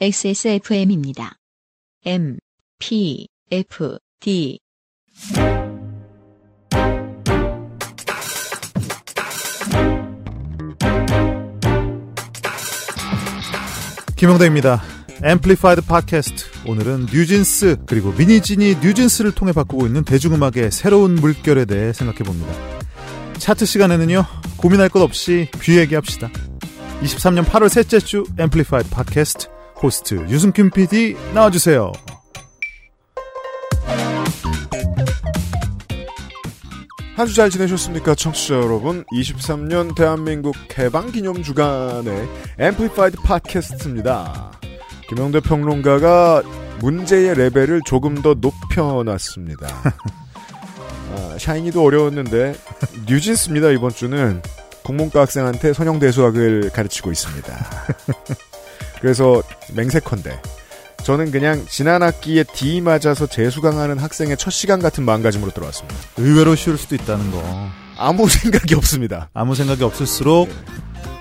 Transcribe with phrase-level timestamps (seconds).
[0.00, 1.34] XSFM입니다.
[2.04, 2.38] M,
[2.78, 4.58] P, F, D.
[14.16, 14.82] 김영대입니다.
[15.22, 16.68] 앰플리파이드 팟캐스트.
[16.68, 22.52] 오늘은 뉴진스 그리고 민희진이 뉴진스를 통해 바꾸고 있는 대중음악의 새로운 물결에 대해 생각해 봅니다.
[23.38, 24.24] 차트 시간에는요.
[24.56, 26.30] 고민할 것 없이 뷔 얘기합시다.
[27.02, 29.51] 23년 8월 셋째 주 앰플리파이드 팟캐스트
[29.82, 31.92] 호스트 유승균 PD 나와주세요.
[37.14, 39.04] 한 주 잘 지내셨습니까, 청취자 여러분?
[39.12, 42.26] 23년 대한민국 해방 기념 주간의
[42.58, 44.52] 앰플리파이드 팟캐스트입니다.
[45.08, 46.42] 김영대 평론가가
[46.80, 49.66] 문제의 레벨을 조금 더 높여놨습니다.
[51.14, 52.54] 아, 샤이니도 어려웠는데
[53.06, 53.70] 뉴진스입니다.
[53.70, 54.40] 이번 주는
[54.82, 57.54] 국문과 학생한테 선형대수학을 가르치고 있습니다.
[59.02, 59.42] 그래서
[59.74, 60.40] 맹세컨대
[61.02, 65.96] 저는 그냥 지난 학기에 D 맞아서 재수강하는 학생의 첫 시간 같은 마음가짐으로 들어왔습니다.
[66.16, 67.42] 의외로 쉬울 수도 있다는 거.
[67.98, 69.28] 아무 생각이 없습니다.
[69.34, 70.48] 아무 생각이 없을수록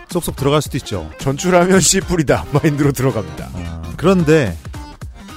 [0.09, 1.09] 쏙쏙 들어갈 수도 있죠.
[1.17, 3.49] 전출하면 씨 뿌리다 마인드로 들어갑니다.
[3.53, 4.55] 아, 그런데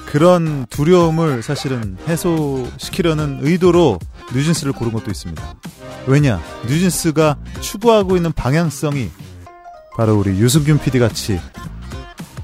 [0.05, 3.99] 그런 두려움을 사실은 해소시키려는 의도로
[4.35, 5.43] 뉴진스를 고른 것도 있습니다.
[6.07, 6.43] 왜냐?
[6.69, 9.11] 뉴진스가 추구하고 있는 방향성이
[9.97, 11.41] 바로 우리 유승균 PD 같이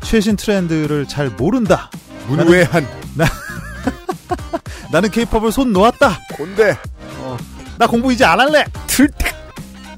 [0.03, 1.91] 최신 트렌드를 잘 모른다.
[2.27, 2.87] 문외한
[4.93, 6.19] 나는 케이팝을 손 놓았다.
[6.37, 6.77] 꼰대
[7.79, 8.65] 나 공부 이제 안 할래.
[8.87, 9.35] 틀택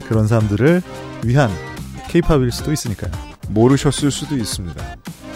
[0.07, 0.83] 그런 사람들을
[1.25, 1.51] 위한
[2.09, 3.11] 케이팝일 수도 있으니까요.
[3.49, 4.83] 모르셨을 수도 있습니다.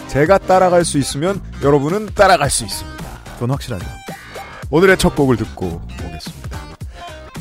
[0.07, 3.03] 제가 따라갈 수 있으면 여러분은 따라갈 수 있습니다.
[3.33, 3.85] 그건 확실하죠.
[4.69, 6.59] 오늘의 첫 곡을 듣고 오겠습니다.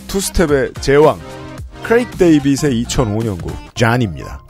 [0.08, 1.20] 투스텝의 제왕
[1.82, 4.41] 크레이크 데이빗의 2005년 곡 잔입니다.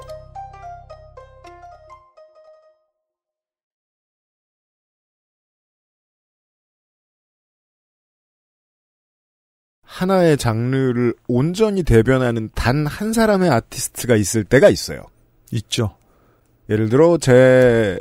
[10.01, 15.03] 하나의 장르를 온전히 대변하는 단 한 사람의 아티스트가 있을 때가 있어요.
[15.53, 15.97] 있죠.
[16.69, 17.99] 예를 들어 제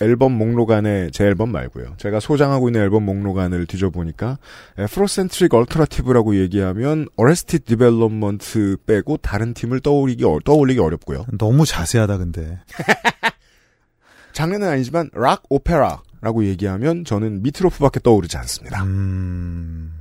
[0.00, 1.94] 앨범 목록 안에 제 앨범 말고요.
[1.98, 4.38] 제가 소장하고 있는 앨범 목록 안을 뒤져보니까
[4.78, 11.26] Afrocentric alternative라고 얘기하면 Arrested Development 빼고 다른 팀을 떠올리기, 어- 떠올리기 어렵고요.
[11.36, 12.58] 너무 자세하다 근데.
[14.32, 18.84] 장르는 아니지만 rock opera라고 얘기하면 저는 Meat Loaf밖에 떠오르지 않습니다.
[18.84, 19.92] 음,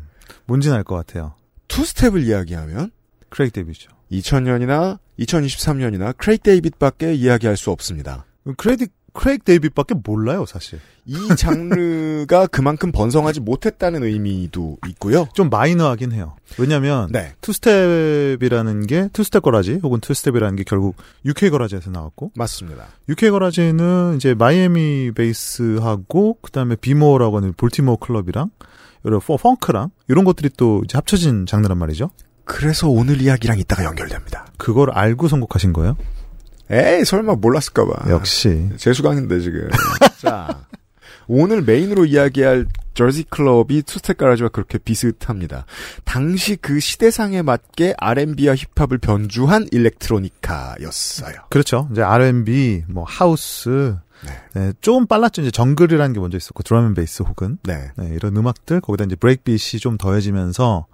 [0.45, 1.33] 뭔지는 알것 같아요.
[1.67, 2.91] two step을 이야기하면
[3.29, 3.91] 크레이그 데이빗이죠.
[4.11, 8.25] 2000년이나 2023년이나 크레이그 데이빗밖에 이야기할 수 없습니다.
[8.57, 8.87] 크레이그
[9.17, 10.79] 크레이그 데이빗밖에 몰라요 사실.
[11.05, 15.27] 이 장르가 그만큼 번성하지 못했다는 의미도 있고요.
[15.33, 16.35] 좀 마이너하긴 해요.
[16.59, 17.33] 왜냐면 네.
[17.41, 20.95] 투스텝이라는 게 투스텝 거라지 혹은 투스텝이라는 게 결국
[21.25, 22.85] UK garage에서 나왔고 맞습니다.
[23.09, 28.51] UK 거라지는 이제 마이애미 베이스하고 그다음에 B'more라고 하는 Baltimore club이랑
[29.25, 32.09] 포- 펑크랑 이런 것들이 또 이제 합쳐진 장르란 말이죠.
[32.45, 34.45] 그래서 오늘 이야기랑 이따가 연결됩니다.
[34.57, 35.97] 그걸 알고 선곡하신 거예요?
[36.69, 38.09] 에이, 설마 몰랐을까봐.
[38.09, 39.69] 역시 재수강인데, 지금.
[40.19, 40.65] 자.
[41.29, 45.65] 오늘 메인으로 이야기할 Jersey club이 two step garage와 그렇게 비슷합니다.
[46.05, 51.33] 당시 그 시대상에 맞게 R&B와 힙합을 변주한 electronica였어요.
[51.49, 51.89] 그렇죠.
[51.91, 54.31] 이제 R&B, 뭐 하우스, 네.
[54.53, 55.41] 네, 조금 빨랐죠.
[55.41, 57.91] 이제 정글이라는 게 먼저 있었고 drum and bass 혹은 네.
[57.97, 60.87] 네, 이런 음악들 거기다 이제 breakbeat이 좀 더해지면서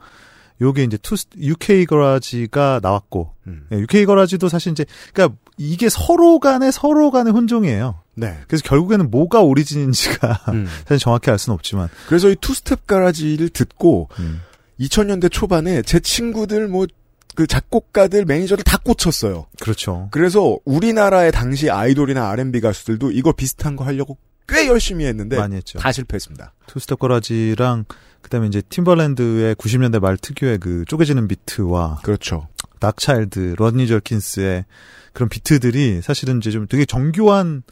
[0.62, 3.66] 요게 이제 투 UK garage가 나왔고 음.
[3.70, 8.00] 네, UK 거라지도 사실 이제 그러니까 이게 서로 간의 서로 간의 혼종이에요.
[8.16, 8.38] 네.
[8.48, 10.68] 그래서 결국에는 뭐가 origin인지가 음.
[10.88, 14.42] 사실 정확히 알 수는 없지만 그래서 이 two step garage를 듣고 음.
[14.80, 16.88] 2000년대 초반에 제 친구들 뭐
[17.36, 19.48] 그 작곡가들 매니저들 다 꽂혔어요.
[19.60, 20.10] 그렇죠.
[20.12, 24.18] 그래서 우리나라의 당시 아이돌이나 R&B 가수들도 이거 비슷한 거 하려고
[24.48, 25.80] 꽤 열심히 했는데 많이 했죠.
[25.80, 26.54] 다 실패했습니다.
[26.68, 27.86] two step 거라지랑
[28.22, 32.48] 그다음에 이제 팀벌랜드의 90년대 말 특유의 그 쪼개지는 비트와 그렇죠.
[32.80, 34.66] 닥차일드, 러니 절킨스의
[35.14, 37.64] 그런 비트들이 사실은 이제 좀 되게 정교한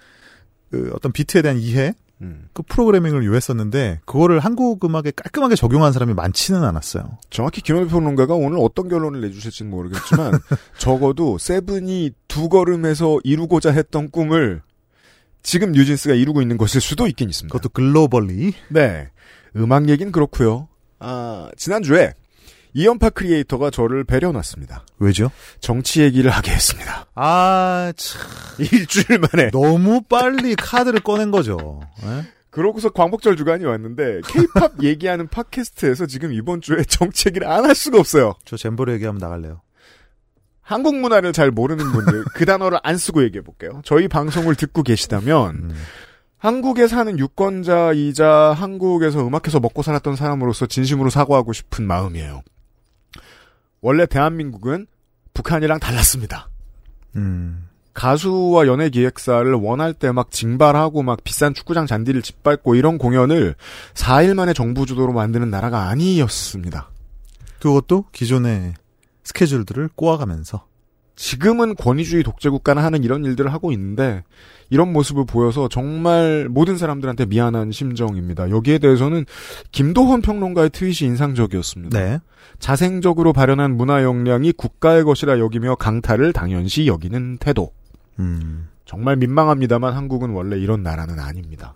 [0.69, 2.47] 그 어떤 비트에 대한 이해, 음.
[2.53, 7.18] 그 프로그래밍을 요했었는데 그거를 한국 음악에 깔끔하게 적용한 사람이 많지는 않았어요.
[7.29, 10.33] 정확히 김현우 평론가가 오늘 어떤 결론을 내주실지는 모르겠지만
[10.77, 14.62] 적어도 세븐이 두 걸음에서 이루고자 했던 꿈을
[15.44, 17.51] 지금 뉴진스가 이루고 있는 것일 수도 있긴 있습니다.
[17.51, 18.53] 그것도 글로벌리.
[18.69, 19.09] 네.
[19.56, 20.68] 음악 얘기는 그렇고요.
[21.00, 22.13] 아, 지난주에
[22.73, 24.85] 이연파 크리에이터가 저를 배려놨습니다.
[25.00, 25.29] 왜죠?
[25.59, 27.06] 정치 얘기를 하게 했습니다.
[27.15, 28.21] 아, 참.
[28.59, 29.51] 일주일 만에.
[29.51, 31.81] 너무 빨리 카드를 꺼낸 거죠.
[32.03, 32.25] 예?
[32.50, 37.97] 그러고서 광복절 주간이 왔는데 케이팝 얘기하는 팟캐스트에서 지금 이번 주에 정치 얘기를 안 할 수가
[38.00, 38.33] 없어요.
[38.45, 39.62] 저 잼버리 얘기하면 나갈래요.
[40.62, 43.81] 한국 문화를 잘 모르는 분들 그 단어를 안 쓰고 얘기해 볼게요.
[43.83, 45.75] 저희 방송을 듣고 계시다면 음.
[46.38, 52.41] 한국에 사는 유권자이자 한국에서 음악해서 먹고 살았던 사람으로서 진심으로 사과하고 싶은 마음이에요.
[53.81, 54.88] 원래 대한민국은
[55.33, 56.50] 북한이랑 달랐습니다.
[57.16, 57.68] 음.
[57.94, 63.56] 가수와 연예 기획사를 원할 때 막 징발하고 막 비싼 축구장 잔디를 짓밟고 이런 공연을
[63.95, 66.89] 4일 만에 정부 주도로 만드는 나라가 아니었습니다.
[67.60, 68.75] 그것도 기존의
[69.24, 70.66] 스케줄들을 꼬아가면서
[71.21, 74.23] 지금은 권위주의 독재 국가는 하는 이런 일들을 하고 있는데
[74.71, 78.50] 이런 모습을 보여서 정말 모든 사람들한테 미안한 심정입니다.
[78.50, 79.25] 여기에 대해서는
[79.71, 82.00] 김도헌 평론가의 트윗이 인상적이었습니다.
[82.00, 82.19] 네.
[82.57, 87.71] 자생적으로 발현한 문화 역량이 국가의 것이라 여기며 강탈을 당연시 여기는 태도.
[88.18, 88.69] 음.
[88.85, 91.75] 정말 민망합니다만 한국은 원래 이런 나라는 아닙니다.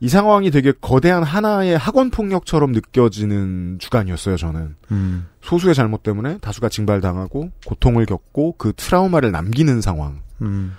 [0.00, 4.76] 이 상황이 되게 거대한 하나의 학원 폭력처럼 느껴지는 주간이었어요, 저는.
[4.90, 5.26] 음.
[5.40, 10.20] 소수의 잘못 때문에 다수가 징발당하고 고통을 겪고 그 트라우마를 남기는 상황.
[10.42, 10.74] 음.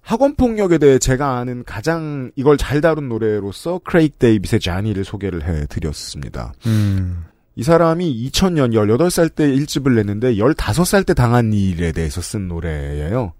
[0.00, 6.52] 학원 폭력에 대해 제가 아는 가장 이걸 잘 다룬 노래로서 크레이크 데이빗의 자니를 소개를 해드렸습니다.
[6.66, 7.24] 음.
[7.56, 13.32] 이 사람이 2000년 18살 때 1집을 냈는데 15살 때 당한 일에 대해서 쓴 노래예요.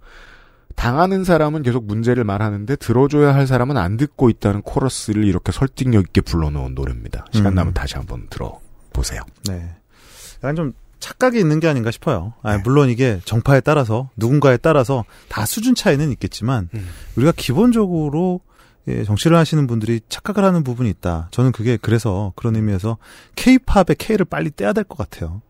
[0.74, 6.20] 당하는 사람은 계속 문제를 말하는데 들어줘야 할 사람은 안 듣고 있다는 코러스를 이렇게 설득력 있게
[6.20, 7.26] 불러넣은 노래입니다.
[7.32, 7.54] 시간 음.
[7.54, 9.20] 나면 다시 한번 들어보세요.
[9.48, 9.74] 네.
[10.38, 12.34] 약간 좀 착각이 있는 게 아닌가 싶어요.
[12.42, 12.62] 아, 네.
[12.64, 16.88] 물론 이게 정파에 따라서 누군가에 따라서 다 수준 차이는 있겠지만 음.
[17.16, 18.40] 우리가 기본적으로
[18.86, 21.28] 예, 정치를 하시는 분들이 착각을 하는 부분이 있다.
[21.30, 22.98] 저는 그게 그래서 그런 의미에서
[23.36, 25.40] K-팝의 K를 빨리 떼야 될 것 같아요.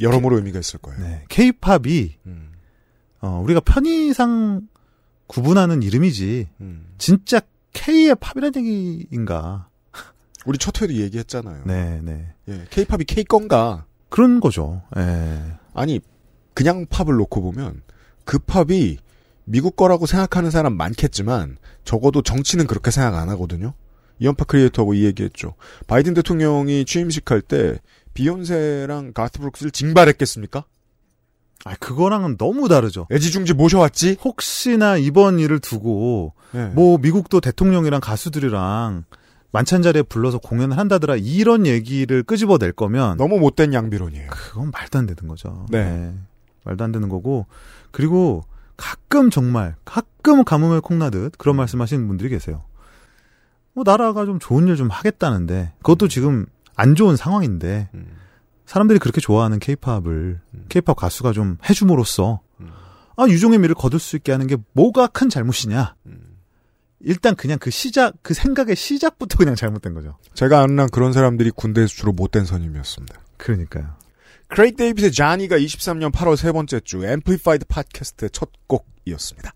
[0.00, 1.00] 여러모로 의미가 있을 거예요.
[1.02, 1.24] 네.
[1.28, 2.49] K-팝이 음,
[3.20, 4.68] 어, 우리가 편의상
[5.26, 6.86] 구분하는 이름이지 음.
[6.98, 7.40] 진짜
[7.72, 9.68] K의 팝이라는 얘기인가?
[10.46, 11.62] 우리 첫 회도 얘기했잖아요.
[11.66, 12.34] 네, 네.
[12.48, 13.84] 예, K-팝이 K 건가?
[14.08, 14.82] 그런 거죠.
[14.96, 15.38] 예.
[15.74, 16.00] 아니
[16.54, 17.82] 그냥 팝을 놓고 보면
[18.24, 18.98] 그 팝이
[19.44, 23.74] 미국 거라고 생각하는 사람 많겠지만 적어도 저희는 그렇게 생각 안 하거든요.
[24.18, 25.54] 이연파 크리에이터하고 이 얘기했죠.
[25.86, 27.78] 바이든 대통령이 취임식 할 때
[28.14, 30.64] 비욘세랑 가스 브룩스를 징발했겠습니까?
[31.64, 33.06] 아, 그거랑은 너무 다르죠.
[33.12, 34.16] 애지중지 모셔왔지?
[34.24, 36.66] 혹시나 이번 일을 두고 네.
[36.68, 39.04] 뭐 미국도 대통령이랑 가수들이랑
[39.52, 44.30] 만찬 자리에 불러서 공연을 한다더라 이런 얘기를 끄집어낼 거면 너무 못된 양비론이에요.
[44.30, 45.66] 그건 말도 안 되는 거죠.
[45.70, 46.14] 네.
[46.64, 47.46] 말도 안 되는 거고
[47.90, 48.44] 그리고
[48.76, 52.62] 가끔 정말 가끔 가뭄에 콩나듯 그런 말씀 하시는 분들이 계세요.
[53.74, 56.46] 뭐 나라가 좀 좋은 일 좀 하겠다는데 그것도 지금
[56.76, 58.06] 안 좋은 상황인데 음.
[58.70, 60.64] 사람들이 그렇게 좋아하는 케이팝을 음.
[60.68, 62.70] 케이팝 가수가 좀 해줌으로써 음.
[63.16, 65.96] 아 유종의 미를 거둘 수 있게 하는 게 뭐가 큰 잘못이냐?
[66.06, 66.36] 음.
[67.00, 70.18] 일단 그냥 그 시작 그 생각의 시작부터 그냥 잘못된 거죠.
[70.34, 73.20] 제가 아는 한 그런 사람들이 군대에서 주로 못된 선임이었습니다.
[73.38, 73.96] 그러니까요.
[74.46, 79.52] 크레이그 데이빗의 자니가 23년 8월 세 번째 주 앰플리파이드 팟캐스트의 첫 곡이었습니다.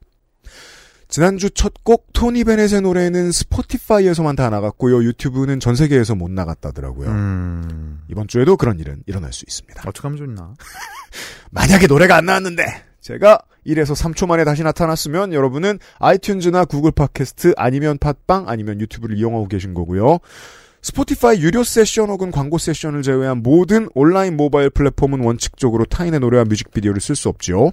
[1.15, 5.05] 지난주 첫 곡 토니 베넷의 노래는 스포티파이에서만 다 나갔고요.
[5.05, 7.09] 유튜브는 전 세계에서 못 나갔다더라고요.
[7.09, 8.03] 음.
[8.09, 9.85] 이번 주에도 그런 일은 일어날 수 있습니다.
[9.87, 10.55] 어떻게 하면 좋나?
[11.53, 12.65] 만약에 노래가 안 나왔는데
[13.01, 19.47] 제가 1에서 3초 만에 다시 나타났으면 여러분은 아이튠즈나 구글 팟캐스트 아니면 팟빵 아니면 유튜브를 이용하고
[19.47, 20.19] 계신 거고요.
[20.83, 27.01] 스포티파이 유료 세션 혹은 광고 세션을 제외한 모든 온라인 모바일 플랫폼은 원칙적으로 타인의 노래와 뮤직비디오를
[27.01, 27.71] 쓸 수 없지요.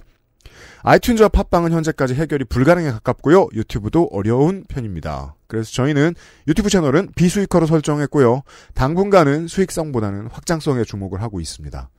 [0.82, 3.48] 아이튠즈와 팟빵은 현재까지 해결이 불가능에 가깝고요.
[3.54, 5.36] 유튜브도 어려운 편입니다.
[5.46, 6.14] 그래서 저희는
[6.48, 8.42] 유튜브 채널은 비수익화로 설정했고요.
[8.74, 11.90] 당분간은 수익성보다는 확장성에 주목을 하고 있습니다.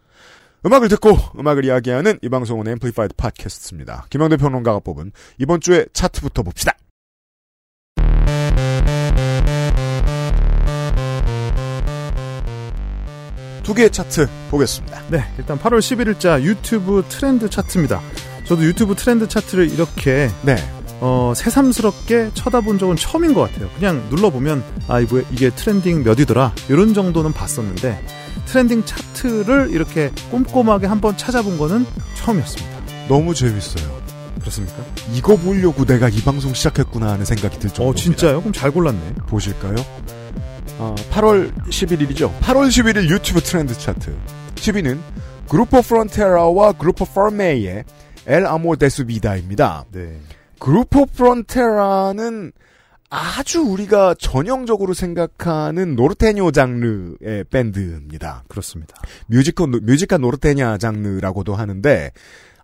[0.65, 4.05] 음악을 듣고 음악을 이야기하는 이 방송은 앰플리파이드 팟캐스트입니다.
[4.09, 6.73] 김영대 평론가가 뽑은 이번 주의 차트부터 봅시다.
[13.63, 15.01] 두 개의 차트 보겠습니다.
[15.09, 18.01] 네, 일단 8월 11일자 유튜브 트렌드 차트입니다.
[18.45, 20.55] 저도 유튜브 트렌드 차트를 이렇게 네.
[20.99, 23.69] 어, 새삼스럽게 쳐다본 적은 처음인 것 같아요.
[23.77, 28.01] 그냥 눌러보면 아 이거 이게 trending 몇이더라 이런 정도는 봤었는데
[28.45, 31.85] trending 차트를 이렇게 꼼꼼하게 한번 찾아본 거는
[32.15, 32.73] 처음이었습니다.
[33.09, 34.01] 너무 재밌어요.
[34.39, 34.75] 그렇습니까?
[35.13, 37.89] 이거 보려고 내가 이 방송 시작했구나 하는 생각이 들 정도입니다.
[37.89, 38.39] 어 진짜요?
[38.39, 39.13] 그럼 잘 골랐네.
[39.27, 39.75] 보실까요?
[40.79, 42.39] 아, 8월 11일이죠.
[42.39, 44.15] 8월 11일 유튜브 트렌드 차트.
[44.55, 44.99] 10위는
[45.49, 47.83] 그루포 프론테라와 그루포 피르메의
[48.27, 49.85] El Amor de Su Vida입니다.
[49.91, 50.19] 네.
[50.59, 52.51] 그루포 프론테라는
[53.09, 58.43] 아주 우리가 전형적으로 생각하는 norteño 장르의 밴드입니다.
[58.47, 58.95] 그렇습니다.
[59.27, 62.11] música, música norteña 장르라고도 하는데,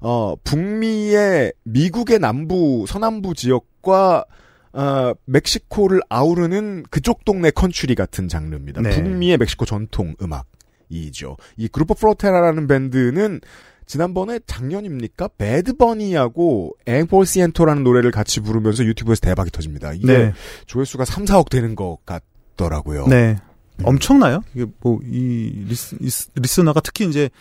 [0.01, 4.25] 어, 북미의 미국의 남부, 서남부 지역과
[4.72, 8.82] 어, 멕시코를 아우르는 그쪽 동네 country 같은 장르입니다.
[8.82, 8.89] 네.
[8.92, 11.38] 북미의 멕시코 전통 음악이죠.
[11.58, 13.42] 이 그루포 프론테라라는 밴드는
[13.89, 15.29] 지난번에 작년입니까?
[15.39, 19.93] 배드버니하고 Un Por Ciento라는 노래를 같이 부르면서 유튜브에서 대박이 터집니다.
[19.93, 20.34] 이게 네.
[20.67, 23.08] 조회수가 3, 4억 되는 것 같더라고요.
[23.08, 23.36] 네.
[23.79, 23.86] 음.
[23.88, 24.43] 엄청나요?
[24.53, 27.31] 이게 뭐, 이 리스, 리스- 리스너가 특히 이제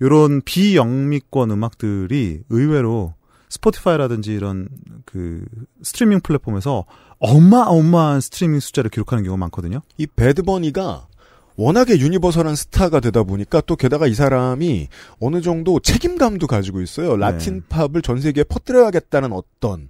[0.00, 3.12] 요런 비영미권 음악들이 의외로
[3.50, 4.70] 스포티파이라든지 이런
[5.04, 5.44] 그
[5.82, 6.86] 스트리밍 플랫폼에서
[7.18, 9.82] 어마어마한 스트리밍 숫자를 기록하는 경우가 많거든요.
[9.98, 11.06] 이 배드버니가
[11.58, 14.86] 워낙에 universal한 스타가 되다 보니까 또 게다가 이 사람이
[15.18, 17.16] 어느 정도 책임감도 가지고 있어요.
[17.16, 19.88] 라틴 팝을 전 세계에 퍼뜨려야겠다는 어떤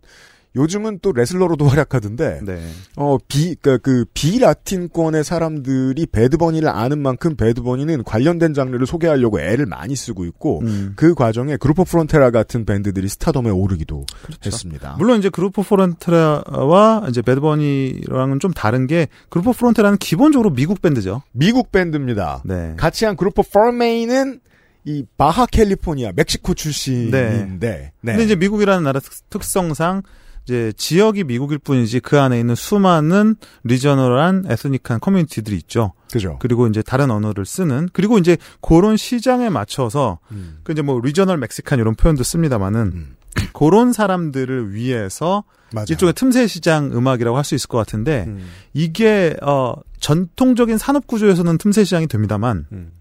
[0.56, 2.58] 요즘은 또 레슬러로도 활약하던데 네.
[2.96, 9.94] 어, 비, 그, 그, 비라틴권의 사람들이 배드버니를 아는 만큼 배드버니는 관련된 장르를 소개하려고 애를 많이
[9.94, 10.94] 쓰고 있고, 음.
[10.96, 14.04] 그 과정에 그루포 프론테라 같은 밴드들이 스타덤에 오르기도
[14.44, 14.94] 했습니다.
[14.98, 21.22] 물론 이제 그루포 프론테라와 이제 배드버니랑은 좀 다른 게 그루포 프론테라는 기본적으로 미국 밴드죠.
[21.32, 22.42] 미국 밴드입니다.
[22.44, 22.74] 네.
[22.76, 24.40] 같이 한 오브 퍼메인은
[24.84, 28.12] 이 바하 캘리포니아, 멕시코 출신인데, 네.
[28.12, 30.02] 근데 이제 미국이라는 나라 특- 특성상
[30.48, 35.92] 이제 지역이 미국일 뿐이지 그 안에 있는 수많은 regional한 ethnic한 커뮤니티들이 있죠.
[36.10, 36.38] 그죠.
[36.40, 40.60] 그리고 이제 다른 언어를 쓰는 그리고 이제 그런 시장에 맞춰서 음.
[40.62, 43.16] 그 이제 뭐 regional Mexican 이런 표현도 씁니다만은 음.
[43.52, 45.84] 그런 사람들을 위해서 맞아요.
[45.90, 48.48] 일종의 틈새 시장 음악이라고 할 수 있을 것 같은데 음.
[48.72, 52.92] 이게 어 전통적인 산업 구조에서는 틈새 시장이 됩니다만 음.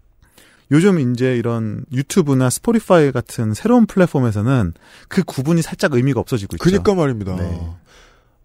[0.71, 4.73] 요즘 이제 이런 유튜브나 스포티파이 같은 새로운 플랫폼에서는
[5.07, 6.63] 그 구분이 살짝 의미가 없어지고 있죠.
[6.63, 7.35] 그니까 말입니다.
[7.35, 7.59] 네.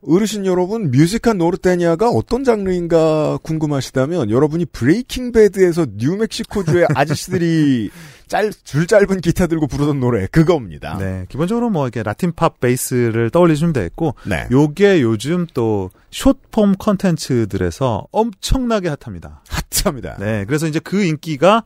[0.04, 7.90] 어르신 여러분, música norteña가 어떤 장르인가 궁금하시다면 여러분이 브레이킹 배드에서 뉴멕시코주의 아저씨들이
[8.26, 10.96] 짤, 줄 짧은 기타 들고 부르던 노래 그겁니다.
[10.98, 14.48] 네, 기본적으로 뭐 이게 라틴 팝 베이스를 떠올리시면 되겠고 네.
[14.50, 19.42] 요게 요즘 또 숏폼 컨텐츠들에서 엄청나게 핫합니다.
[19.48, 20.16] 핫합니다.
[20.18, 21.62] 네, 그래서 이제 그 인기가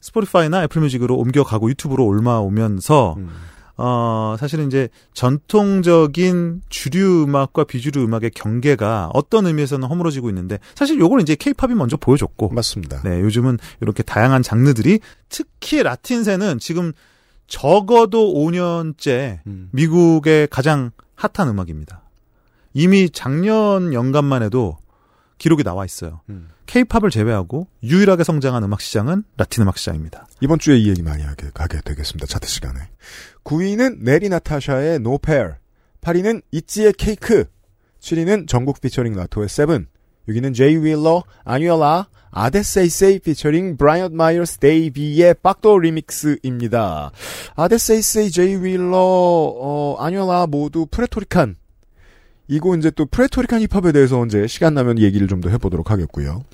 [0.00, 3.28] 스포티파이나 애플뮤직으로 옮겨가고 유튜브로 올라오면서 음.
[3.76, 11.22] 어 사실은 이제 전통적인 주류 음악과 비주류 음악의 경계가 어떤 의미에서는 허물어지고 있는데 사실 요걸
[11.22, 13.00] 이제 케이팝이 먼저 보여줬고 맞습니다.
[13.02, 16.92] 네, 요즘은 이렇게 다양한 장르들이 특히 라틴세는 지금
[17.46, 19.70] 적어도 5년째 음.
[19.72, 22.02] 미국의 가장 핫한 음악입니다.
[22.74, 24.76] 이미 작년 연간만 해도
[25.38, 26.20] 기록이 나와 있어요.
[26.28, 26.48] 음.
[26.70, 30.28] 케이팝을 제외하고 유일하게 성장한 음악 시장은 라틴 음악 시장입니다.
[30.40, 32.26] 이번 주에 이 얘기 많이 하게, 하게 되겠습니다.
[32.26, 32.78] 차트 시간에.
[33.42, 35.54] 9위는 나티 나타샤의 No Pare.
[36.00, 37.46] 8위는 이찌의 케이크.
[38.00, 39.88] 7위는 정국 피처링 라토의 Seven.
[40.28, 47.10] 6위는 제이 윌러, Anuel AA, Hades66 피처링 브라이언 마이어스 데이비의 Pacto Remix입니다.
[47.56, 51.56] Hades66, 제이 윌러, 어, Anuel AA 모두 Puerto Rican.
[52.50, 56.44] 이거 이제 또 Puerto Rican 힙합에 대해서 언제 시간 나면 얘기를 좀 더 해보도록 하겠고요.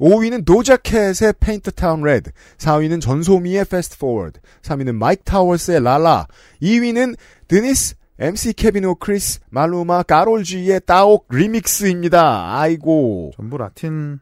[0.00, 6.26] 5위는 도자캣의 Paint the Town Red, 4위는 전소미의 Fast Forward, 3위는 마이크 타워스의 Lala,
[6.62, 7.16] 2위는
[7.46, 12.58] 데니스, MC 케비노 크리스, 말루마, 까롤지의 Tá OK Remix입니다.
[12.58, 13.32] 아이고.
[13.36, 14.20] 전부 라틴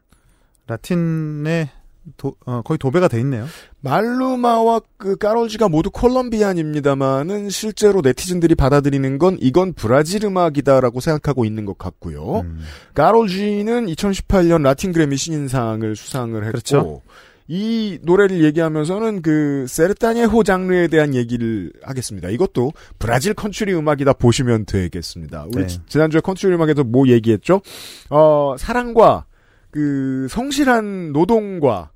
[0.67, 1.69] 라틴의
[2.17, 3.45] 도- 어, 거의 도배가 돼 있네요.
[3.81, 11.77] 말루마와 그 까롤지가 모두 콜롬비안입니다만은 실제로 네티즌들이 받아들이는 건 이건 브라질 음악이다라고 생각하고 있는 것
[11.77, 12.39] 같고요.
[12.41, 12.59] 음.
[12.93, 17.01] 까롤지는 2018년 라틴 그래미 신인상을 수상을 했고 그렇죠.
[17.47, 22.29] 이 노래를 얘기하면서는 그 세르타니에호 장르에 대한 얘기를 하겠습니다.
[22.29, 25.45] 이것도 브라질 컨츄리 음악이다 보시면 되겠습니다.
[25.53, 25.67] 우리 네.
[25.67, 27.61] 지- 지난주에 컨츄리 음악에서 뭐 얘기했죠?
[28.09, 29.25] 어, 사랑과
[29.69, 31.90] 그 성실한 노동과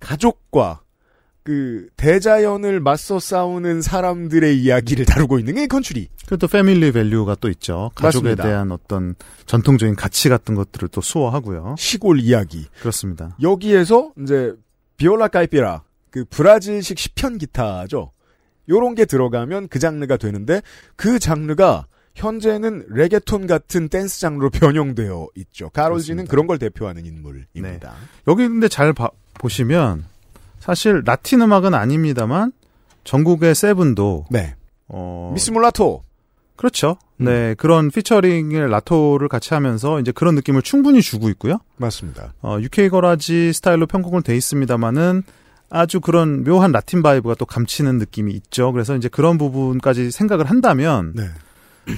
[0.00, 0.80] 가족과
[1.42, 6.08] 그 대자연을 맞서 싸우는 사람들의 이야기를 다루고 있는 게 country.
[6.26, 7.90] 그리고 또 family value가 또 있죠.
[7.94, 8.42] 가족에 맞습니다.
[8.44, 9.14] 대한 어떤
[9.46, 11.76] 전통적인 가치 같은 것들을 또 수호하고요.
[11.78, 12.66] 시골 이야기.
[12.80, 13.36] 그렇습니다.
[13.40, 14.54] 여기에서 이제
[14.96, 18.12] viola caipira 그 브라질식 십현 기타죠.
[18.68, 20.60] 요런 게 들어가면 그 장르가 되는데
[20.94, 25.70] 그 장르가 현재는 레게톤 같은 댄스 장르로 변형되어 있죠.
[25.70, 26.28] 그렇습니다.
[26.30, 27.94] 그런 걸 대표하는 인물입니다.
[28.28, 30.04] 여기 근데 잘 봐- 보시면
[30.58, 32.52] 사실 라틴 음악은 아닙니다만
[33.04, 34.54] 정국의 Seven도 네.
[34.88, 36.02] 어 미스 물라토.
[36.56, 36.98] 그렇죠.
[37.20, 37.24] 음.
[37.24, 41.58] 네 그런 피처링의 라토를 같이 하면서 이제 그런 느낌을 충분히 주고 있고요.
[41.78, 42.34] 맞습니다.
[42.42, 45.22] 어 UK garage 스타일로 편곡을 돼 있습니다만은
[45.70, 48.72] 아주 그런 묘한 라틴 vibe가 또 감치는 느낌이 있죠.
[48.72, 51.28] 그래서 이제 그런 부분까지 생각을 한다면 네.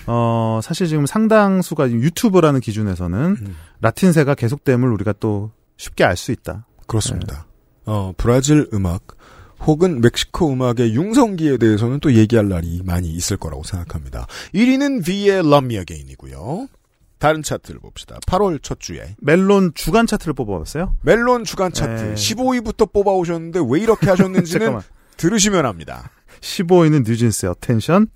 [0.07, 3.57] 어 사실 지금 상당수가 유튜브라는 기준에서는 음.
[3.81, 6.67] 라틴세가 계속됨을 우리가 또 쉽게 알 수 있다.
[6.87, 7.47] 그렇습니다.
[7.85, 9.17] 어, 브라질 음악
[9.61, 14.27] 혹은 멕시코 음악의 융성기에 대해서는 또 얘기할 날이 많이 있을 거라고 생각합니다.
[14.55, 16.69] 1위는 V의 Love Me Again이고요.
[17.19, 18.19] 다른 차트를 봅시다.
[18.27, 20.97] 8월 첫 주에 멜론 주간 차트를 뽑아봤어요.
[21.03, 22.15] 멜론 주간 차트 네.
[22.15, 24.81] 15위부터 뽑아오셨는데 왜 이렇게 하셨는지는.
[25.17, 26.11] 들으시면 압니다.
[26.41, 28.09] 15위는 뉴진스의 Attention.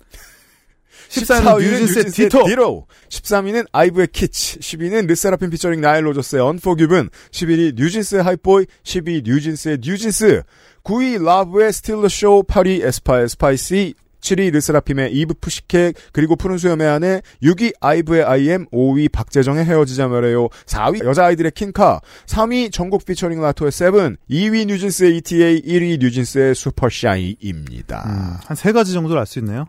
[1.09, 2.45] 14위는 뉴진스의 Ditto.
[2.45, 2.87] Ditto.
[3.09, 4.59] 13위는 아이브의 키치.
[4.59, 7.09] 10위는 르세라핌 피처링 나일 로저스의 UNFORGIVEN.
[7.31, 8.65] 11위 뉴진스의 Hype Boy.
[8.83, 10.43] 12위 뉴진스의 New Jeans.
[10.83, 12.43] 9위 라우브의 Steal The Show.
[12.43, 13.93] 8위 에스파의 Spicy.
[14.19, 20.07] 7위 르세라핌의 이브 프시케 그리고 푸른 수염의 아내 6위 아이브의 I AM 5위 박재정의 헤어지자
[20.07, 27.08] 말해요 4위 여자아이들의 퀸카 3위 정국 피처링 라토의 Seven 2위 뉴진스의 ETA 1위 뉴진스의 Super
[27.08, 29.67] Shy입니다 음, 한세 가지 정도를 알 수 있네요.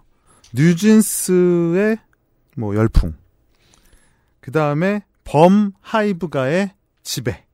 [0.54, 1.98] 뉴진스의
[2.56, 3.14] 뭐 열풍.
[4.40, 7.44] 그 다음에 범 하이브가의 지배.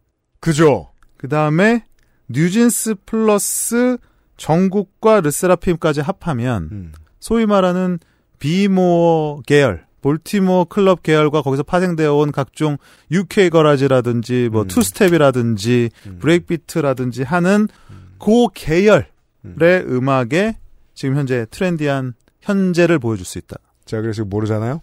[0.41, 1.85] 그죠 그 다음에
[2.29, 3.97] 뉴진스 플러스
[4.37, 6.93] 정국과 르세라핌까지 합하면 음.
[7.21, 7.99] 소위 말하는
[8.39, 12.77] B-more 계열, 볼티모어 클럽 계열과 거기서 파생되어 온 각종
[13.11, 14.69] UK garage라든지 뭐 음.
[14.69, 16.19] 2-step이라든지 음.
[16.21, 17.69] breakbeat라든지 하는
[18.19, 19.07] 그 계열의
[19.45, 19.87] 음.
[19.89, 20.59] 음악에
[20.95, 23.57] 지금 현재 트렌디한 현재를 보여줄 수 있다.
[23.85, 24.81] 제가 그래서 모르잖아요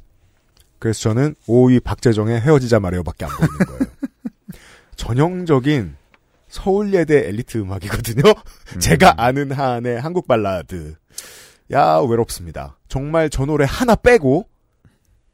[0.80, 3.92] 그래서 저는 5위 박재정의 헤어지자 말해요밖에 안 보이는 거예요
[4.96, 5.96] 전형적인
[6.48, 8.22] 서울예대 엘리트 음악이거든요
[8.80, 10.96] 제가 아는 한의 한국 발라드.
[11.72, 12.78] 야, 외롭습니다.
[12.90, 14.48] 정말 저 노래 하나 빼고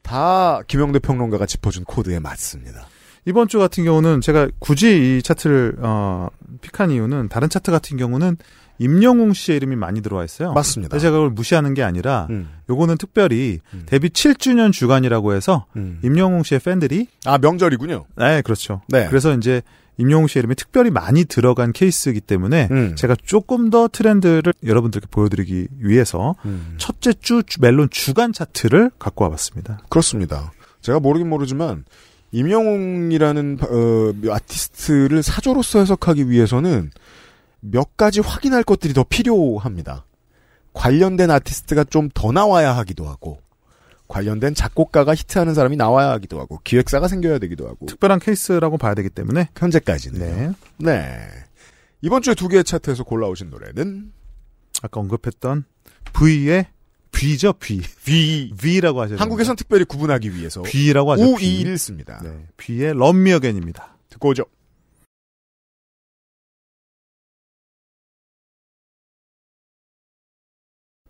[0.03, 2.88] 다 김영대 평론가가 짚어준 코드에 맞습니다.
[3.25, 6.29] 이번 주 같은 경우는 제가 굳이 이 차트를 어,
[6.62, 8.38] 픽한 이유는 다른 차트 같은 경우는
[8.79, 10.53] 임영웅 씨의 이름이 많이 들어와 있어요.
[10.53, 11.00] 맞습니다.
[11.00, 13.84] 제가 그걸 무시하는 게 아니라 음, 요거는 특별히 음.
[13.86, 16.00] 데뷔 7주년 주간이라고 해서 음.
[16.03, 18.05] 임영웅 씨의 팬들이 아, 명절이군요.
[18.17, 18.81] 네 그렇죠.
[18.89, 19.07] 네.
[19.07, 19.62] 그래서 이제
[20.00, 22.96] 임영웅 씨의 이름이 특별히 많이 들어간 케이스이기 때문에 음.
[22.96, 26.75] 제가 조금 더 트렌드를 여러분들께 보여드리기 위해서 음.
[26.77, 29.79] 첫째 주 주- 멜론 주간 차트를 갖고 와봤습니다.
[29.89, 30.51] 그렇습니다.
[30.81, 31.84] 제가 모르긴 모르지만
[32.31, 36.91] 임영웅이라는 어, 아티스트를 사조로서 해석하기 위해서는
[37.60, 40.06] 몇 가지 확인할 것들이 더 필요합니다.
[40.74, 43.40] 관련된 아티스트가 좀 더 나와야 하기도 하고
[44.08, 49.10] 관련된 작곡가가 히트하는 사람이 나와야 하기도 하고 기획사가 생겨야 되기도 하고 특별한 케이스라고 봐야 되기
[49.10, 51.27] 때문에 현재까지는 네 네.
[52.01, 54.14] 이번 주에 두 개의 차트에서 골라오신 노래는
[54.84, 55.66] 아까 언급했던
[56.14, 56.68] V의
[57.12, 58.51] V죠 V V.
[58.55, 59.16] V라고 하죠.
[59.18, 61.36] 한국에선 특별히 구분하기 위해서 V라고 하죠.
[61.36, 61.64] V.
[61.66, 62.22] 521을 씁니다.
[62.24, 63.98] 네, V의 럼미어겐입니다.
[64.10, 64.46] 듣고 오죠.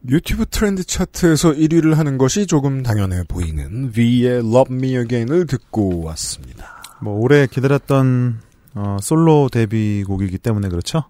[0.09, 6.81] 유튜브 트렌드 차트에서 1위를 하는 것이 조금 당연해 보이는 V의 Love Me Again을 듣고 왔습니다.
[7.01, 8.39] 뭐 오래 기다렸던
[8.75, 11.03] 어, 솔로 데뷔곡이기 때문에 그렇죠.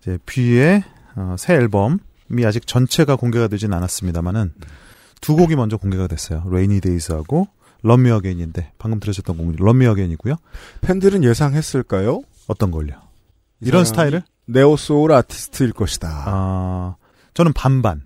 [0.00, 0.82] 이제 V의
[1.14, 4.52] 어, 새 앨범이 아직 전체가 공개가 되진 않았습니다만은
[5.20, 6.42] 두 곡이 먼저 공개가 됐어요.
[6.46, 7.46] Rainy Days하고
[7.84, 10.34] Love Me Again인데 방금 들으셨던 곡이 Love Me Again이고요.
[10.80, 12.22] 팬들은 예상했을까요?
[12.48, 12.96] 어떤 걸요?
[13.60, 14.22] 이 이런 스타일을?
[14.46, 16.24] 네오소울 아티스트일 것이다.
[16.26, 16.96] 아,
[17.32, 18.02] 저는 반반.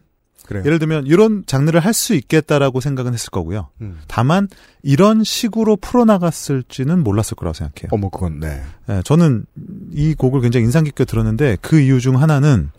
[0.48, 0.64] 그래요.
[0.64, 3.68] 예를 들면 이런 장르를 할 수 있겠다라고 생각은 했을 거고요.
[3.82, 3.98] 음.
[4.08, 4.48] 다만
[4.82, 7.88] 이런 식으로 풀어나갔을지는 몰랐을 거라고 생각해요.
[7.90, 8.62] 어머 그건 네.
[8.88, 9.44] 예, 저는
[9.92, 12.70] 이 곡을 굉장히 인상 깊게 들었는데 그 이유 중 하나는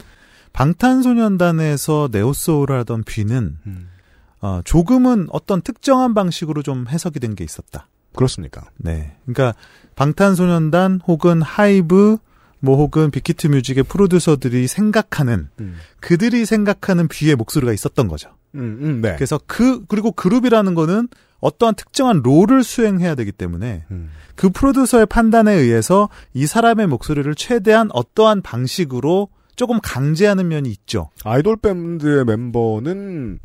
[0.54, 3.90] 방탄소년단에서 neo soul을 하던 뷔는 음.
[4.42, 7.88] 어, 조금은 어떤 특정한 방식으로 좀 해석이 된 게 있었다.
[8.16, 8.64] 그렇습니까?
[8.78, 9.16] 네.
[9.26, 9.54] 그러니까
[9.96, 12.18] 방탄소년단 혹은 하이브
[12.60, 15.78] 뭐 혹은 빅히트 뮤직의 프로듀서들이 생각하는 음.
[16.00, 18.30] 그들이 생각하는 뷔의 목소리가 있었던 거죠.
[18.56, 19.16] 음, 음, 네.
[19.16, 21.08] 그래서 그 그리고 그룹이라는 거는
[21.40, 24.10] 어떠한 특정한 롤을 수행해야 되기 때문에 음.
[24.36, 31.10] 그 프로듀서의 판단에 의해서 이 사람의 목소리를 최대한 어떠한 방식으로 조금 강제하는 면이 있죠.
[31.24, 33.40] 아이돌 밴드의 멤버는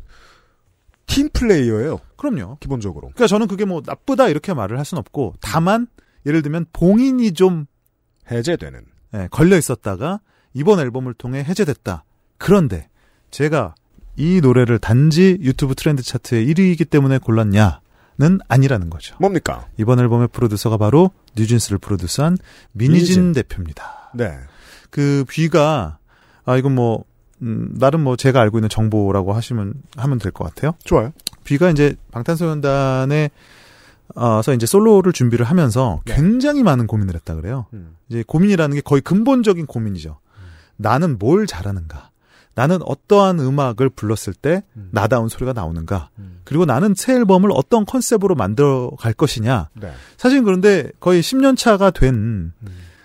[1.07, 1.99] 팀 플레이어예요.
[2.17, 2.57] 그럼요.
[2.59, 3.09] 기본적으로.
[3.09, 5.87] 그러니까 저는 그게 뭐 나쁘다 이렇게 말을 할 수는 없고 다만
[6.25, 7.65] 예를 들면 봉인이 좀
[8.31, 8.94] 해제되는.
[9.15, 10.19] 예, 걸려 있었다가
[10.53, 12.03] 이번 앨범을 통해 해제됐다.
[12.37, 12.89] 그런데
[13.31, 13.75] 제가
[14.17, 19.15] 이 노래를 단지 유튜브 트렌드 차트의 1위이기 때문에 골랐냐는 아니라는 거죠.
[19.19, 19.65] 뭡니까?
[19.77, 22.37] 이번 앨범의 프로듀서가 바로 뉴진스를 프로듀스한
[22.71, 23.33] 민희진, 민희진.
[23.33, 24.11] 대표입니다.
[24.13, 24.37] 네.
[24.89, 25.97] 그 뷔가
[26.45, 27.03] 아 이건 뭐
[27.41, 30.75] 음, 나름 뭐 제가 알고 있는 정보라고 하시면 하면 될 것 같아요.
[30.85, 31.11] 좋아요.
[31.43, 33.29] 뷔가 이제 방탄소년단에
[34.15, 36.15] 어서 이제 솔로를 준비를 하면서 네.
[36.15, 37.65] 굉장히 많은 고민을 했다 그래요.
[37.73, 37.95] 음.
[38.09, 40.19] 이제 고민이라는 게 거의 근본적인 고민이죠.
[40.77, 42.09] 나는 뭘 잘하는가?
[42.55, 44.87] 나는 어떠한 음악을 불렀을 때 음.
[44.91, 46.09] 나다운 소리가 나오는가?
[46.17, 46.39] 음.
[46.45, 49.69] 그리고 나는 새 앨범을 어떤 컨셉으로 만들어 갈 것이냐?
[49.73, 49.91] 네.
[50.17, 52.53] 사실 그런데 거의 10년 차가 된 음.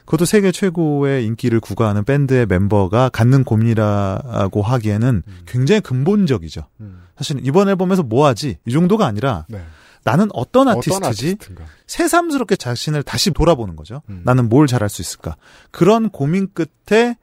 [0.05, 5.39] 그것도 세계 최고의 인기를 구가하는 밴드의 멤버가 갖는 고민이라고 하기에는 음.
[5.47, 6.63] 굉장히 근본적이죠.
[6.81, 7.03] 음.
[7.17, 8.59] 사실 이번 앨범에서 뭐 하지?
[8.67, 9.63] 이 정도가 아니라 네.
[10.05, 11.31] 나는 어떤 어떤 아티스트지?
[11.33, 11.65] 아티스트인가?
[11.87, 14.03] 새삼스럽게 자신을 다시 돌아보는 거죠.
[14.09, 14.23] 음.
[14.25, 15.37] 나는 뭘 잘할 수 있을까?
[15.71, 17.17] 그런 고민 끝에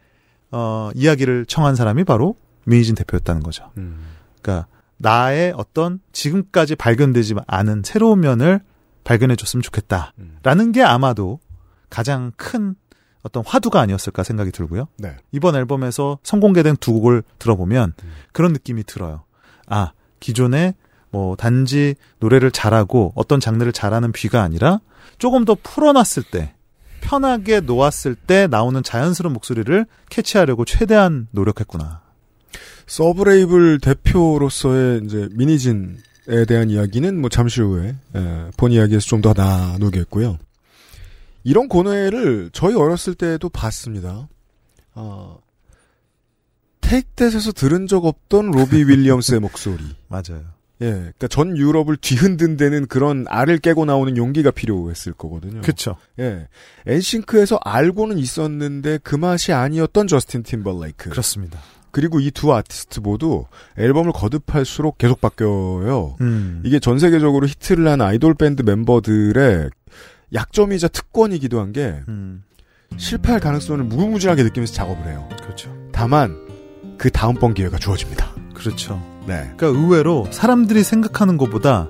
[0.52, 2.36] 어, 이야기를 청한 사람이 바로
[2.66, 3.72] 민희진 대표였다는 거죠.
[3.78, 4.00] 음.
[4.42, 8.62] 그러니까 나의 어떤 지금까지 발견되지 않은 새로운 면을
[9.04, 11.40] 발견해 줬으면 좋겠다라는 게 아마도
[11.90, 12.76] 가장 큰
[13.24, 14.88] 어떤 화두가 아니었을까 생각이 들고요.
[14.98, 15.16] 네.
[15.32, 18.12] 이번 앨범에서 선공개된 두 곡을 들어보면 음.
[18.32, 19.24] 그런 느낌이 들어요.
[19.68, 20.76] 아, 기존에
[21.18, 24.82] 뭐 단지 노래를 잘하고 어떤 장르를 잘하는 뷔가 아니라
[25.18, 26.54] 조금 더 풀어놨을 때
[27.02, 32.02] 편하게 놓았을 때 나오는 자연스러운 목소리를 캐치하려고 최대한 노력했구나.
[32.86, 40.38] 서브레이블 대표로서의 이제 미니진에 대한 이야기는 뭐 잠시 후에 에, 본 이야기에서 좀 더 나누겠고요.
[41.44, 44.28] 이런 고뇌를 저희 어렸을 때도 봤습니다.
[44.94, 45.40] 어,
[46.82, 49.84] 테이크댓에서 들은 적 없던 로비 윌리엄스의 목소리.
[50.10, 50.57] 맞아요.
[50.82, 55.62] 예, 그러니까 전 유럽을 뒤흔든다는 그런 알을 깨고 나오는 용기가 필요했을 거거든요.
[55.62, 55.96] 그쵸.
[56.20, 56.48] 예,
[56.86, 61.10] 엔싱크에서 알고는 있었는데 그 맛이 아니었던 저스틴 팀벌레이크.
[61.10, 61.60] 그렇습니다.
[61.92, 63.46] 그리고 이 두 아티스트 모두
[63.78, 66.18] 앨범을 거듭할수록 계속 바뀌어요.
[66.22, 66.62] 음.
[66.64, 69.70] 이게 전 세계적으로 히트를 한 아이돌 밴드 멤버들의
[70.34, 72.44] 약점이자 특권이기도 한게 음.
[72.98, 75.28] 실패할 가능성을 무궁무진하게 느끼면서 작업을 해요.
[75.42, 75.76] 그렇죠.
[75.92, 76.38] 다만
[77.00, 78.37] 그 다음번 기회가 주어집니다.
[78.58, 79.02] 그렇죠.
[79.28, 79.52] 네.
[79.56, 81.88] 그러니까 의외로 사람들이 생각하는 것보다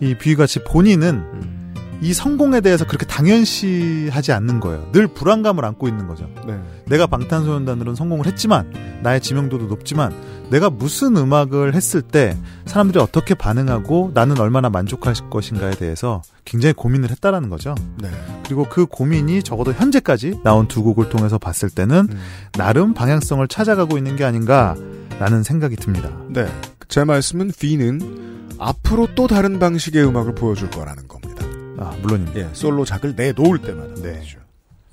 [0.00, 1.74] 이 뷔같이 본인은 음.
[2.02, 4.86] 이 성공에 대해서 그렇게 당연시하지 않는 거예요.
[4.92, 6.28] 늘 불안감을 안고 있는 거죠.
[6.46, 6.58] 네.
[6.86, 10.14] 내가 방탄소년단으로는 성공을 했지만 나의 지명도도 높지만
[10.50, 17.10] 내가 무슨 음악을 했을 때 사람들이 어떻게 반응하고 나는 얼마나 만족할 것인가에 대해서 굉장히 고민을
[17.10, 17.74] 했다라는 거죠.
[18.00, 18.08] 네.
[18.44, 22.18] 그리고 그 고민이 적어도 현재까지 나온 두 곡을 통해서 봤을 때는 음.
[22.52, 24.76] 나름 방향성을 찾아가고 있는 게 아닌가
[25.18, 26.10] 라는 생각이 듭니다.
[26.28, 26.46] 네.
[26.88, 31.44] 제 말씀은 V는 앞으로 또 다른 방식의 음악을 보여줄 거라는 겁니다.
[31.78, 32.40] 아, 물론입니다.
[32.40, 33.94] 예, 솔로 작을 내놓을 때마다.
[34.02, 34.12] 네.
[34.12, 34.38] 말이죠.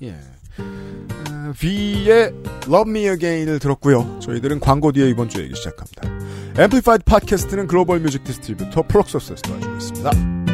[0.02, 0.18] 예.
[1.30, 2.32] 아, V의
[2.66, 4.20] Love Me Again을 들었고요.
[4.20, 6.02] 저희들은 광고 뒤에 이번 주 얘기 시작합니다.
[6.58, 10.53] 앰플리파이드 팟캐스트는 글로벌 music distributor 플럭서스에서 도와주고 있습니다.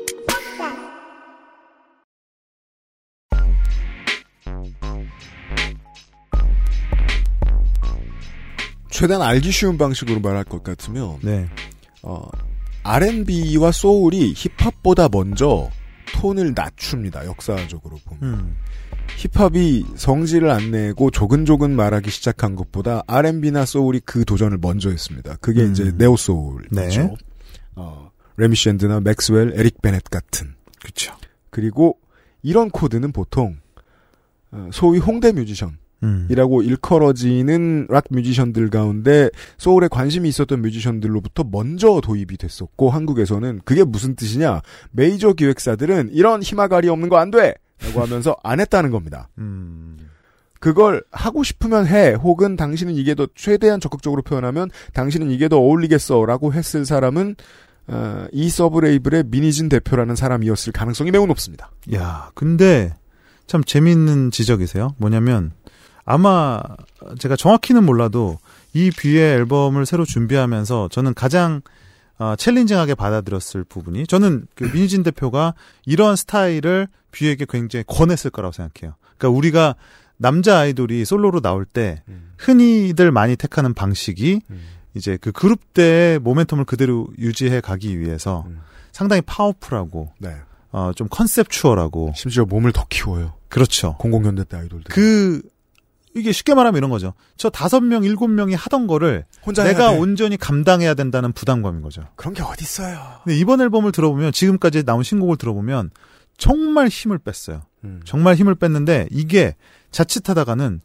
[8.91, 11.47] 최대한 알기 쉬운 방식으로 말할 것 같으면 네.
[12.03, 12.29] 어,
[12.83, 15.69] R&B와 소울이 힙합보다 먼저
[16.13, 17.25] 톤을 낮춥니다.
[17.25, 18.33] 역사적으로 보면.
[18.33, 18.57] 음.
[19.17, 25.37] 힙합이 성질을 안 내고 조근조근 말하기 시작한 것보다 R&B나 소울이 그 도전을 먼저 했습니다.
[25.41, 25.71] 그게 음.
[25.71, 26.75] 이제 neo soul이죠.
[26.75, 27.15] 네.
[27.75, 30.55] 어, 레미 샌드나 맥스웰, 에릭 베넷 같은.
[30.79, 31.15] 그렇죠.
[31.49, 31.97] 그리고
[32.41, 33.57] 이런 코드는 보통
[34.51, 35.77] 어, 소위 홍대 뮤지션 음.
[36.29, 44.15] 이라고 일컬어지는 락 뮤지션들 가운데 소울에 관심이 있었던 뮤지션들로부터 먼저 도입이 됐었고 한국에서는 그게 무슨
[44.15, 44.61] 뜻이냐
[44.91, 47.53] 메이저 기획사들은 이런 희마가리 없는 거 안 돼!
[47.85, 49.29] 라고 하면서 안 했다는 겁니다.
[49.37, 49.97] 음.
[50.59, 56.23] 그걸 하고 싶으면 해 혹은 당신은 이게 더 최대한 적극적으로 표현하면 당신은 이게 더 어울리겠어
[56.25, 57.35] 라고 했을 사람은
[57.87, 61.71] 어, 이 서브레이블의 미니진 대표라는 사람이었을 가능성이 매우 높습니다.
[61.95, 62.93] 야, 근데
[63.47, 64.95] 참 재미있는 지적이세요.
[64.97, 65.51] 뭐냐면
[66.05, 66.61] 아마
[67.19, 68.39] 제가 정확히는 몰라도
[68.73, 71.61] 이 뷔의 앨범을 새로 준비하면서 저는 가장
[72.17, 78.95] 어, 챌린징하게 받아들였을 부분이 저는 그 민희진 대표가 이러한 스타일을 뷔에게 굉장히 권했을 거라고 생각해요.
[79.17, 79.75] 그러니까 우리가
[80.17, 82.03] 남자 아이돌이 솔로로 나올 때
[82.37, 84.41] 흔히들 많이 택하는 방식이
[84.93, 88.61] 이제 그 그룹 때 모멘텀을 그대로 유지해 가기 위해서 음.
[88.91, 90.35] 상당히 파워풀하고 네.
[90.71, 93.33] 어, 좀 컨셉추얼하고 심지어 몸을 더 키워요.
[93.49, 93.97] 그렇죠.
[93.99, 94.93] 00년대 때 아이돌들.
[94.93, 95.41] 그
[96.13, 97.13] 이게 쉽게 말하면 이런 거죠.
[97.37, 99.91] 저 다섯 명, 일곱 명이 하던 거를 내가.
[99.91, 102.03] 온전히 감당해야 된다는 부담감인 거죠.
[102.15, 103.21] 그런 게 어딨어요.
[103.23, 105.91] 근데 이번 앨범을 들어보면 지금까지 나온 신곡을 들어보면
[106.37, 107.61] 정말 힘을 뺐어요.
[107.83, 108.01] 음.
[108.03, 109.55] 정말 힘을 뺐는데 이게
[109.91, 110.81] 자칫하다가는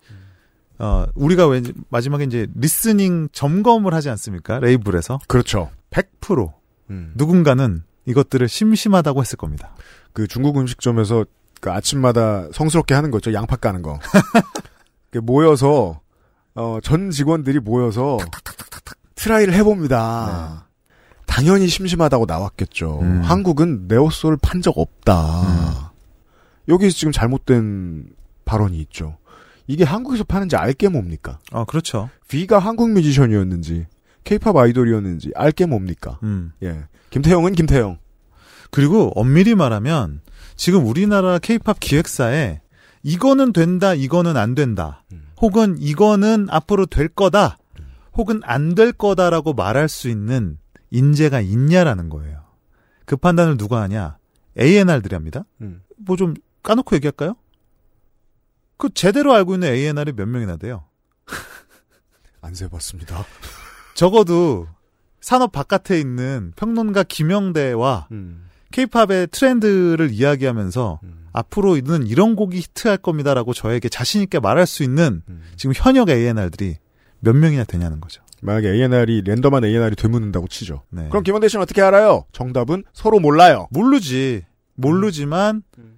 [0.79, 4.59] 어 우리가 왜 마지막에 이제 listening 점검을 하지 않습니까?
[4.61, 5.71] 레이블에서 그렇죠.
[5.91, 6.53] 100%
[6.91, 7.13] 음.
[7.17, 9.75] 누군가는 이것들을 심심하다고 했을 겁니다.
[10.13, 11.25] 그 중국 음식점에서
[11.61, 13.33] 그 아침마다 성스럽게 하는 거죠.
[13.33, 13.99] 양파 까는 거.
[15.11, 16.01] 그 모여서
[16.55, 18.19] 어, 전 직원들이 모여서
[19.15, 20.67] try를 해봅니다.
[21.27, 23.01] 당연히 심심하다고 나왔겠죠.
[23.03, 23.21] 음.
[23.23, 25.93] 한국은 neo soul 판 적 없다.
[26.69, 28.09] 여기서 지금 잘못된
[28.45, 29.19] 발언이 있죠.
[29.67, 31.39] 이게 한국에서 파는지 알게 뭡니까?
[31.53, 32.09] 아, 그렇죠.
[32.29, 33.87] V가 한국 뮤지션이었는지,
[34.25, 36.19] 케이팝 아이돌이었는지 알게 뭡니까?
[36.23, 36.53] 음.
[36.63, 36.85] 예.
[37.11, 37.99] 김태형은 김태형.
[38.71, 40.21] 그리고 엄밀히 말하면
[40.57, 42.61] 지금 우리나라 케이팝 기획사에
[43.07, 45.05] 이거는 된다, 이거는 안 된다.
[45.13, 45.23] 음.
[45.41, 47.57] 혹은 이거는 앞으로 될 거다.
[48.15, 50.59] 혹은 안 될 거다라고 말할 수 있는
[50.91, 52.43] 인재가 있냐라는 거예요.
[53.05, 54.17] 그 판단을 누가 하냐?
[54.59, 55.45] A&R들이 합니다.
[55.61, 55.83] 음.
[55.99, 57.37] 뭐좀 까놓고 얘기할까요?
[58.77, 60.85] 그 제대로 알고 있는 A&R이 몇 명이나 돼요?
[62.43, 63.25] 안 세봤습니다.
[63.95, 64.67] 적어도
[65.21, 68.46] 산업 바깥에 있는 평론가 김영대와 음.
[68.73, 71.27] 케이팝의 트렌드를 이야기하면서 음.
[71.33, 75.43] 앞으로 는 이런 곡이 히트할 겁니다라고 저에게 자신 있게 말할 수 있는 음.
[75.57, 76.77] 지금 현역 A&R들이
[77.21, 78.23] 몇 명이나 되냐는 거죠.
[78.43, 80.83] 만약에 A&R이 랜덤한 A&R이 되묻는다고 치죠.
[80.91, 81.09] 네.
[81.09, 82.25] 그럼 김원대 씨는 어떻게 알아요?
[82.33, 83.69] 정답은 서로 몰라요.
[83.71, 84.45] 모르지.
[84.75, 85.96] 모르지만 음.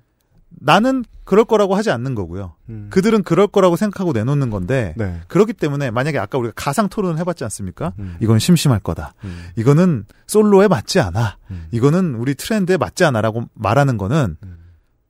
[0.51, 2.55] 나는 그럴 거라고 하지 않는 거고요.
[2.71, 2.89] 음.
[2.91, 5.21] 그들은 그럴 거라고 생각하고 내놓는 건데 네.
[5.29, 7.93] 그렇기 때문에 만약에 아까 우리가 가상 토론을 해봤지 않습니까?
[7.99, 8.17] 음.
[8.21, 9.15] 이건 심심할 거다.
[9.25, 9.49] 음.
[9.57, 11.37] 이거는 솔로에 맞지 않아.
[11.51, 11.67] 음.
[11.71, 14.59] 이거는 우리 트렌드에 맞지 않아라고 말하는 거는 음.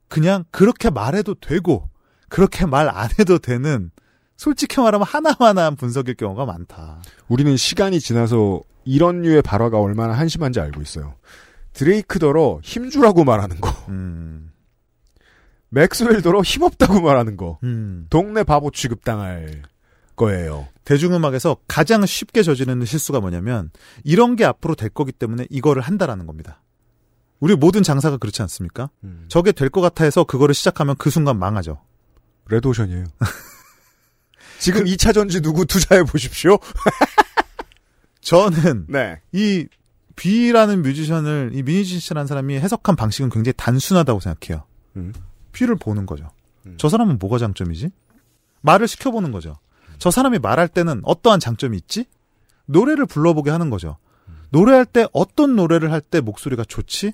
[0.09, 1.89] 그냥 그렇게 말해도 되고
[2.29, 3.91] 그렇게 말 안 해도 되는
[4.37, 7.01] 솔직히 말하면 하나하나한 분석일 경우가 많다.
[7.29, 11.15] 우리는 시간이 지나서 이런 류의 발화가 얼마나 한심한지 알고 있어요.
[11.73, 14.48] 드레이크더러 힘주라고 말하는 거, 음,
[15.71, 18.07] 맥스웰더러 힘없다고 말하는 거, 음.
[18.11, 19.63] 동네 바보 취급당할
[20.17, 20.67] 거예요.
[20.85, 23.71] 대중음악에서 가장 쉽게 저지르는 실수가 뭐냐면
[24.05, 26.63] 이런 게 앞으로 될 거기 때문에 이거를 한다라는 겁니다.
[27.41, 28.91] 우리 모든 장사가 그렇지 않습니까?
[29.05, 29.27] 음.
[29.29, 31.81] 저게 될 것 같아 해서 그거를 시작하면 그 순간 망하죠.
[32.49, 33.05] 레드오션이에요.
[34.59, 36.59] 지금 2차 전지 누구 투자해 보십시오.
[38.21, 39.21] 저는 네.
[39.33, 39.67] 이
[40.17, 44.65] B라는 뮤지션을 이 미니진 씨라는 사람이 해석한 방식은 굉장히 단순하다고 생각해요.
[44.97, 45.13] 음.
[45.59, 46.31] B를 보는 거죠.
[46.67, 46.75] 음.
[46.79, 47.91] 저 사람은 뭐가 장점이지?
[48.61, 49.59] 말을 시켜보는 거죠.
[49.99, 52.07] 저 사람이 말할 때는 어떠한 장점이 있지?
[52.67, 53.97] 노래를 불러보게 하는 거죠.
[54.51, 57.13] 노래할 때 어떤 노래를 할 때 목소리가 좋지?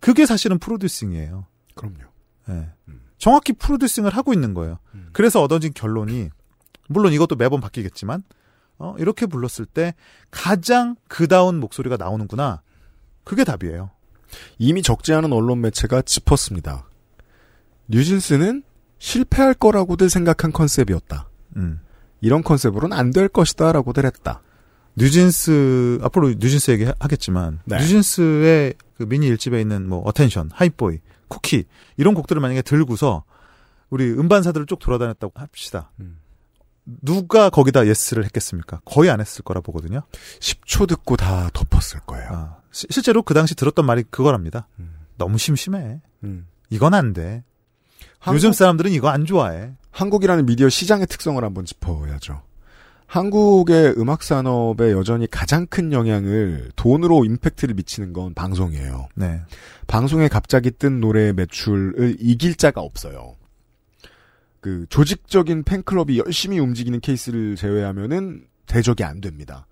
[0.00, 1.46] 그게 사실은 프로듀싱이에요.
[1.74, 1.98] 그럼요.
[2.48, 2.70] 예.
[2.88, 3.00] 음.
[3.18, 4.78] 정확히 프로듀싱을 하고 있는 거예요.
[4.94, 5.10] 음.
[5.12, 6.30] 그래서 얻어진 결론이
[6.88, 8.24] 물론 이것도 매번 바뀌겠지만
[8.78, 9.94] 어, 이렇게 불렀을 때
[10.30, 12.62] 가장 그다운 목소리가 나오는구나.
[13.24, 13.90] 그게 답이에요.
[14.58, 16.86] 이미 적지 않은 언론 매체가 짚었습니다.
[17.88, 18.62] 뉴진스는
[18.98, 21.28] 실패할 거라고들 생각한 컨셉이었다.
[21.56, 21.80] 음.
[22.20, 24.42] 이런 컨셉으로는 안 될 것이다라고들 했다.
[24.96, 27.78] 뉴진스 앞으로 뉴진스 얘기 하겠지만 네.
[27.78, 31.64] 뉴진스의 그 미니 일집에 있는 뭐 Attention, Hype Boy, Cookie
[31.96, 33.24] 이런 곡들을 만약에 들고서
[33.88, 35.90] 우리 음반사들을 쭉 돌아다녔다고 합시다.
[36.00, 36.18] 음.
[36.84, 38.80] 누가 거기다 예스를 했겠습니까?
[38.84, 40.02] 거의 안 했을 거라 보거든요.
[40.40, 42.28] 10초 듣고 다 덮었을 거예요.
[42.30, 44.68] 아, 시- 실제로 그 당시 들었던 말이 그거랍니다.
[44.78, 44.94] 음.
[45.16, 46.00] 너무 심심해.
[46.24, 46.46] 음.
[46.70, 47.42] 이건 안 돼.
[48.18, 49.72] 한국, 요즘 사람들은 이거 안 좋아해.
[49.90, 52.42] 한국이라는 미디어 시장의 특성을 한번 짚어야죠.
[53.06, 59.08] 한국의 음악 산업에 여전히 가장 큰 영향을 돈으로 임팩트를 미치는 건 방송이에요.
[59.16, 59.40] 네.
[59.88, 63.34] 방송에 갑자기 뜬 노래의 매출을 이길 자가 없어요.
[64.60, 69.66] 그 조직적인 팬클럽이 열심히 움직이는 케이스를 제외하면은 대적이 안 됩니다.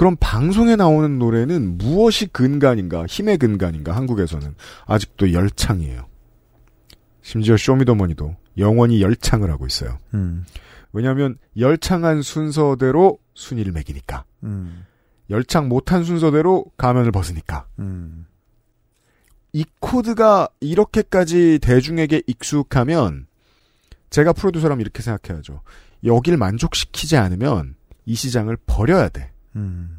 [0.00, 4.54] 그럼 방송에 나오는 노래는 무엇이 근간인가, 힘의 근간인가, 한국에서는
[4.86, 6.06] 아직도 열창이에요.
[7.20, 9.98] 심지어 쇼미더머니도 영원히 열창을 하고 있어요.
[10.14, 10.46] 음.
[10.94, 14.24] 왜냐하면 열창한 순서대로 순위를 매기니까.
[14.44, 14.86] 음.
[15.28, 17.66] 열창 못한 순서대로 가면을 벗으니까.
[17.78, 18.24] 음.
[19.52, 23.26] 이 코드가 이렇게까지 대중에게 익숙하면
[24.08, 25.60] 제가 프로듀서라면 이렇게 생각해야죠.
[26.04, 27.74] 여길 만족시키지 않으면
[28.06, 29.30] 이 시장을 버려야 돼.
[29.56, 29.98] 음.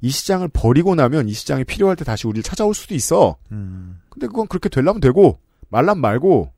[0.00, 3.36] 이 시장을 버리고 나면 이 시장이 필요할 때 다시 우리를 찾아올 수도 있어.
[3.50, 4.00] 음.
[4.10, 5.38] 근데 그건 그렇게 되려면 되고
[5.70, 6.52] 말란 말고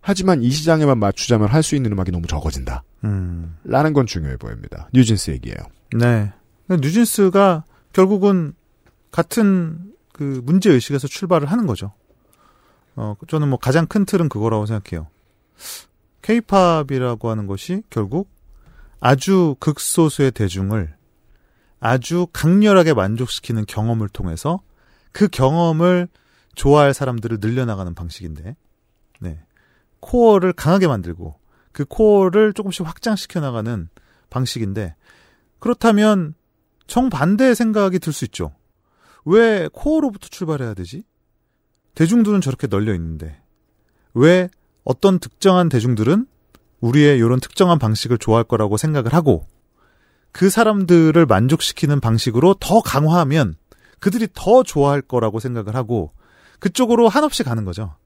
[0.00, 2.82] 하지만 이 시장에만 맞추자면 할 수 있는 음악이 너무 적어진다.
[3.04, 3.56] 음.
[3.64, 4.88] 라는 건 중요해 보입니다.
[4.94, 5.58] 뉴진스 얘기예요.
[5.98, 6.32] 네.
[6.70, 8.54] 뉴진스가 결국은
[9.10, 11.92] 같은 그 문제 의식에서 출발을 하는 거죠.
[12.96, 15.08] 어, 저는 뭐 가장 큰 틀은 그거라고 생각해요.
[16.22, 18.28] 케이팝이라고 하는 것이 결국
[19.00, 20.94] 아주 극소수의 대중을
[21.80, 24.60] 아주 강렬하게 만족시키는 경험을 통해서
[25.12, 26.08] 그 경험을
[26.54, 28.56] 좋아할 사람들을 늘려나가는 방식인데,
[29.20, 29.40] 네.
[30.00, 31.38] 코어를 강하게 만들고
[31.72, 33.88] 그 코어를 조금씩 확장시켜 나가는
[34.30, 34.94] 방식인데,
[35.58, 36.34] 그렇다면
[36.86, 38.52] 정반대의 생각이 들 수 있죠.
[39.24, 41.04] 왜 코어로부터 출발해야 되지?
[41.94, 43.40] 대중들은 저렇게 널려 있는데
[44.14, 44.48] 왜
[44.84, 46.26] 어떤 특정한 대중들은
[46.80, 49.46] 우리의 이런 특정한 방식을 좋아할 거라고 생각을 하고
[50.32, 53.56] 그 사람들을 만족시키는 방식으로 더 강화하면
[53.98, 56.12] 그들이 더 좋아할 거라고 생각을 하고
[56.60, 57.96] 그쪽으로 한없이 가는 거죠.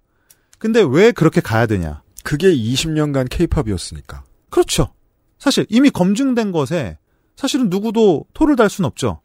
[0.59, 2.03] 근데 왜 그렇게 가야 되냐?
[2.25, 4.25] 그게 20년간 케이팝이었으니까.
[4.51, 4.93] 그렇죠.
[5.39, 6.99] 사실 이미 검증된 것에
[7.37, 9.21] 사실은 누구도 토를 달 수는 없죠.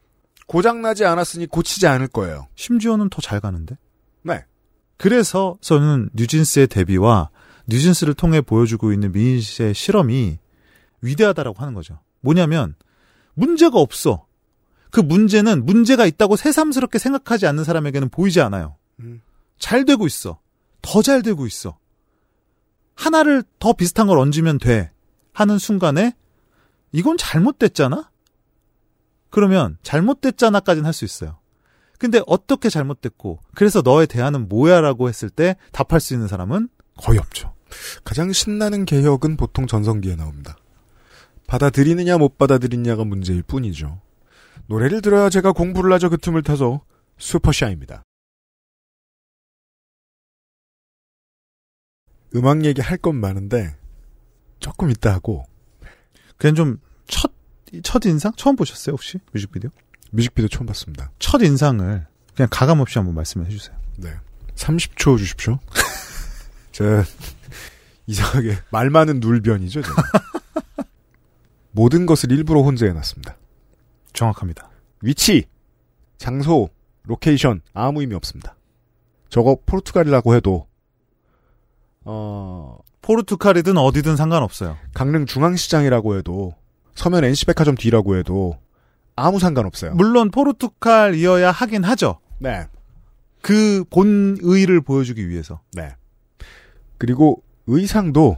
[0.47, 2.47] 고장나지 않았으니 고치지 않을 거예요.
[2.55, 3.77] 심지어는 더 잘 가는데.
[4.23, 4.43] 네.
[4.97, 7.29] 그래서 저는 뉴진스의 데뷔와
[7.67, 10.39] 뉴진스를 통해 보여주고 있는 미인 씨의 실험이
[11.01, 11.99] 위대하다라고 하는 거죠.
[12.21, 12.75] 뭐냐면
[13.37, 14.25] 문제가 없어.
[14.89, 18.77] 그 문제는 문제가 있다고 새삼스럽게 생각하지 않는 사람에게는 보이지 않아요.
[18.99, 19.21] 음.
[19.59, 20.39] 잘 되고 있어.
[20.81, 21.77] 더 잘 되고 있어.
[22.95, 24.91] 하나를 더 비슷한 걸 얹으면 돼.
[25.33, 26.15] 하는 순간에
[26.91, 28.09] 이건 잘못됐잖아?
[29.29, 31.37] 그러면 잘못됐잖아까지는 할수 있어요.
[31.99, 37.53] 근데 어떻게 잘못됐고 그래서 너의 대안은 뭐야라고 했을 때 답할 수 있는 사람은 거의 없죠.
[38.03, 40.57] 가장 신나는 개혁은 보통 전성기에 나옵니다.
[41.47, 44.01] 받아들이느냐 못 받아들이느냐가 문제일 뿐이죠.
[44.67, 46.81] 노래를 들어야 제가 공부를 하죠 그 틈을 타서
[47.17, 48.03] 슈퍼샤입니다.
[52.35, 53.75] 음악 얘기 할 건 많은데
[54.59, 55.45] 조금 있다 하고
[56.37, 57.31] 그냥 좀 첫,
[57.83, 58.33] 첫 인상?
[58.35, 59.19] 처음 보셨어요, 혹시?
[59.31, 59.69] 뮤직비디오?
[60.11, 61.09] 뮤직비디오 처음 봤습니다.
[61.19, 62.05] 첫 인상을
[62.35, 63.75] 그냥 가감 없이 한번 말씀해 주세요.
[63.97, 64.13] 네.
[64.55, 65.59] 30초 주십시오.
[66.71, 67.03] 제
[68.07, 69.81] 이상하게 말 많은 눌변이죠.
[69.81, 69.95] 제가.
[71.77, 73.37] 모든 것을 일부러 혼재해놨습니다.
[74.11, 74.67] 정확합니다.
[75.03, 75.45] 위치,
[76.17, 76.69] 장소,
[77.03, 78.55] 로케이션 아무 의미 없습니다.
[79.29, 80.65] 저거 포르투갈이라고 해도
[82.03, 84.75] 어 포르투갈이든 어디든 상관없어요.
[84.95, 86.55] 강릉 중앙시장이라고 해도
[86.95, 88.57] 서면 NC백화점 뒤라고 해도
[89.15, 89.93] 아무 상관없어요.
[89.93, 92.19] 물론 포르투갈이어야 하긴 하죠.
[92.39, 92.65] 네,
[93.43, 95.61] 그 본의를 보여주기 위해서.
[95.73, 95.95] 네.
[96.97, 98.37] 그리고 의상도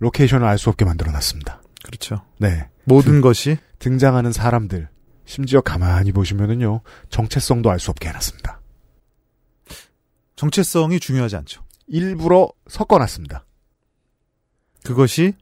[0.00, 1.57] 로케이션을 알 수 없게 만들어놨습니다.
[1.84, 2.24] 그렇죠.
[2.38, 4.88] 네, 모든 것이 등장하는 사람들
[5.24, 8.60] 심지어 가만히 보시면은요 정체성도 알 수 없게 해놨습니다.
[10.36, 11.64] 정체성이 중요하지 않죠.
[11.86, 13.44] 일부러 섞어놨습니다.
[14.84, 15.34] 그것이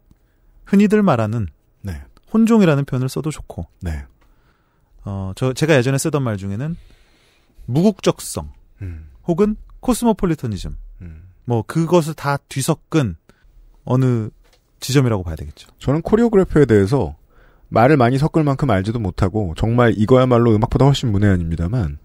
[0.65, 1.49] 흔히들 말하는
[1.83, 4.05] 네, 혼종이라는 표현을 써도 좋고, 네,
[5.05, 6.77] 어, 저, 제가 예전에 쓰던 말 중에는
[7.67, 11.29] 무국적성, 음, 혹은 코스모폴리터니즘, 음.
[11.45, 13.17] 뭐, 그것을 다 뒤섞은
[13.85, 14.31] 어느
[14.87, 15.69] 지점이라고 봐야 되겠죠.
[15.79, 17.17] 저는 코리오그래피에 대해서
[17.69, 21.99] 말을 많이 섞을 만큼 알지도 못하고 정말 이거야말로 음악보다 훨씬 문외한입니다만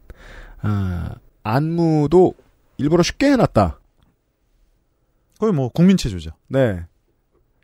[0.62, 2.34] 아, 안무도
[2.78, 3.80] 일부러 쉽게 해놨다.
[5.40, 6.32] 거의 뭐, 국민 체조죠.
[6.48, 6.86] 네.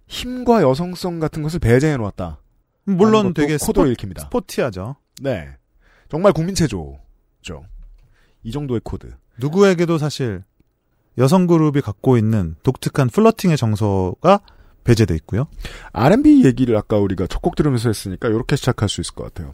[0.08, 2.40] 힘과 여성성 같은 것을 배제해 놓았다.
[2.86, 4.24] 물론 되게 스포, 읽힙니다.
[4.24, 4.96] 스포티하죠.
[5.22, 5.50] 네.
[6.10, 7.66] 정말 국민 체조죠.
[8.44, 9.12] 이 정도의 코드.
[9.40, 10.44] 누구에게도 사실
[11.18, 14.42] 여성 그룹이 갖고 있는 독특한 플러팅의 정서가
[14.88, 15.48] 배제돼 있고요.
[15.92, 19.54] R&B 얘기를 아까 우리가 첫 곡 들으면서 했으니까 이렇게 시작할 수 있을 것 같아요.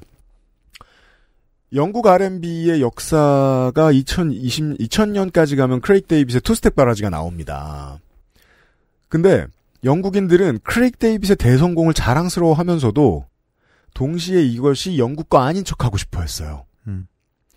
[1.73, 7.99] 영국 R&B의 역사가 2020, 2000년까지 가면 크레이크 데이빗의 투스텝 바라지가 나옵니다.
[9.09, 9.47] 근데
[9.83, 13.25] 영국인들은 크레이크 데이빗의 대성공을 자랑스러워 하면서도
[13.95, 16.65] 동시에 이것이 영국 거 아닌 척 하고 싶어 했어요.
[16.87, 17.07] 음.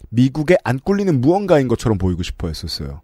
[0.09, 3.03] 미국에 안 꿀리는 무언가인 것처럼 보이고 싶어 했었어요.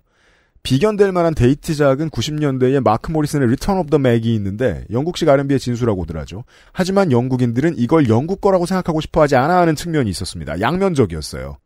[0.62, 6.44] 비견될 만한 데이트작은 90년대에 마크 모리슨의 리턴 오브 더 맥이 있는데 영국식 R&B의 진수라고들 하죠.
[6.72, 10.60] 하지만 영국인들은 이걸 영국 거라고 생각하고 싶어 하지 않아 하는 측면이 있었습니다.
[10.60, 11.56] 양면적이었어요.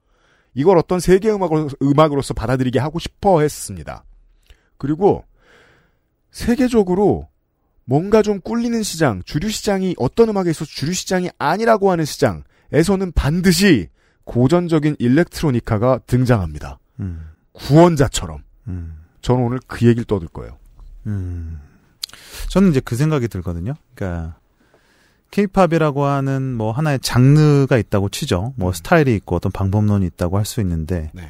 [0.55, 4.05] 이걸 어떤 세계 음악으로, 음악으로서 받아들이게 하고 싶어 했습니다.
[4.79, 5.25] 그리고
[6.31, 7.29] 세계적으로
[7.85, 13.89] 뭔가 좀 꿀리는 시장, 주류 시장이 어떤 음악에 있어서 주류 시장이 아니라고 하는 시장에서는 반드시
[14.25, 16.79] 고전적인 일렉트로니카가 등장합니다.
[17.01, 18.46] 음, 구원자처럼.
[18.69, 20.59] 음, 저는 오늘 그 얘기를 떠들 거예요.
[21.07, 21.61] 음.
[22.51, 23.75] 저는 이제 그 생각이 들거든요.
[23.95, 24.37] 그러니까
[25.31, 28.55] 케이팝이라고 하는 뭐 하나의 장르가 있다고 치죠.
[28.57, 28.73] 뭐 음.
[28.73, 31.29] 스타일이 있고 어떤 방법론이 있다고 할 수 있는데 네.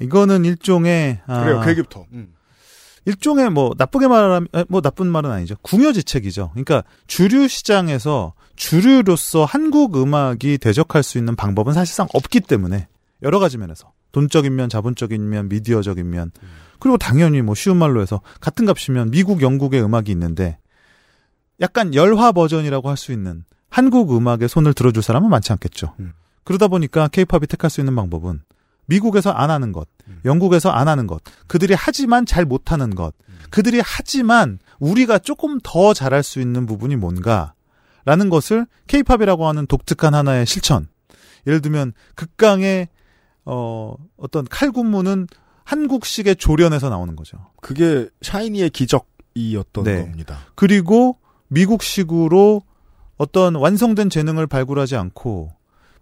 [0.00, 1.60] 이거는 일종의 아, 그래요.
[1.62, 2.06] 그 얘기부터.
[2.12, 2.32] 음.
[3.04, 5.56] 일종의 뭐 나쁘게 말하면 에, 뭐 나쁜 말은 아니죠.
[5.62, 6.50] 궁여지책이죠.
[6.52, 12.88] 그러니까 주류 시장에서 주류로서 한국 음악이 대적할 수 있는 방법은 사실상 없기 때문에
[13.22, 16.30] 여러 가지 면에서 돈적인 면, 자본적인 면, 미디어적인 면
[16.78, 20.58] 그리고 당연히 뭐 쉬운 말로 해서 같은 값이면 미국, 영국의 음악이 있는데
[21.60, 25.94] 약간 열화 버전이라고 할 수 있는 한국 음악에 손을 들어줄 사람은 많지 않겠죠.
[26.00, 26.12] 음.
[26.44, 28.40] 그러다 보니까 케이팝이 택할 수 있는 방법은
[28.86, 30.20] 미국에서 안 하는 것, 음.
[30.24, 33.12] 영국에서 안 하는 것, 그들이 하지만 잘 못하는 것,
[33.50, 37.52] 그들이 하지만 우리가 조금 더 잘할 수 있는 부분이 뭔가,
[38.06, 40.88] 라는 것을 케이팝이라고 하는 독특한 하나의 실천.
[41.46, 42.88] 예를 들면 극강의
[43.50, 45.26] 어 어떤 칼군무는
[45.64, 47.38] 한국식의 조련에서 나오는 거죠.
[47.60, 50.02] 그게 샤이니의 기적이었던 네.
[50.02, 50.38] 겁니다.
[50.54, 51.18] 그리고
[51.48, 52.62] 미국식으로
[53.16, 55.52] 어떤 완성된 재능을 발굴하지 않고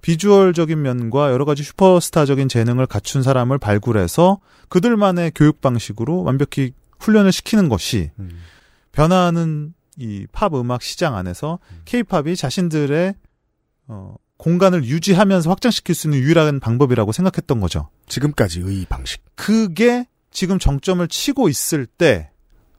[0.03, 4.38] 비주얼적인 면과 여러 가지 슈퍼스타적인 재능을 갖춘 사람을 발굴해서
[4.68, 8.30] 그들만의 교육 방식으로 완벽히 훈련을 시키는 것이 음.
[8.92, 13.14] 변화하는 이 팝 음악 시장 안에서 케이팝이 자신들의
[13.88, 14.14] 어,
[14.47, 17.88] 공간을 유지하면서 확장시킬 수 있는 유일한 방법이라고 생각했던 거죠.
[18.07, 19.20] 지금까지의 방식.
[19.34, 22.30] 그게 지금 정점을 치고 있을 때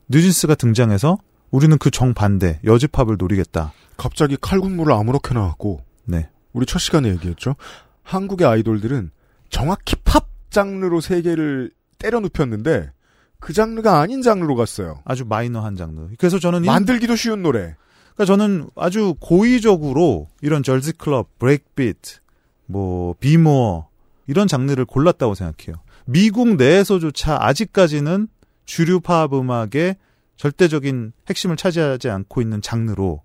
[0.07, 1.17] 뉴진스가 등장해서
[1.51, 3.73] 우리는 그 정반대 여지팝을 노리겠다.
[3.97, 6.29] 갑자기 칼군무를 아무렇게 나왔고 네.
[6.53, 7.57] 우리 첫 시간에 얘기했죠.
[8.03, 9.11] 한국의 아이돌들은
[9.49, 12.91] 정확히 팝 장르로 세계를 때려 눕혔는데
[13.41, 15.01] 그 장르가 아닌 장르로 갔어요.
[15.03, 16.07] 아주 마이너한 장르.
[16.17, 17.75] 그래서 저는 이- 만들기도 쉬운 노래.
[18.17, 22.17] 그러니까 저는 아주 고의적으로 이런 절지 클럽, 브레이크 비트,
[22.65, 23.87] 뭐 비모어
[24.25, 25.81] 이런 장르를 골랐다고 생각해요.
[26.05, 28.27] 미국 내에서조차 아직까지는
[28.65, 29.97] 주류 팝 음악의
[30.35, 33.21] 절대적인 핵심을 차지하지 않고 있는 장르로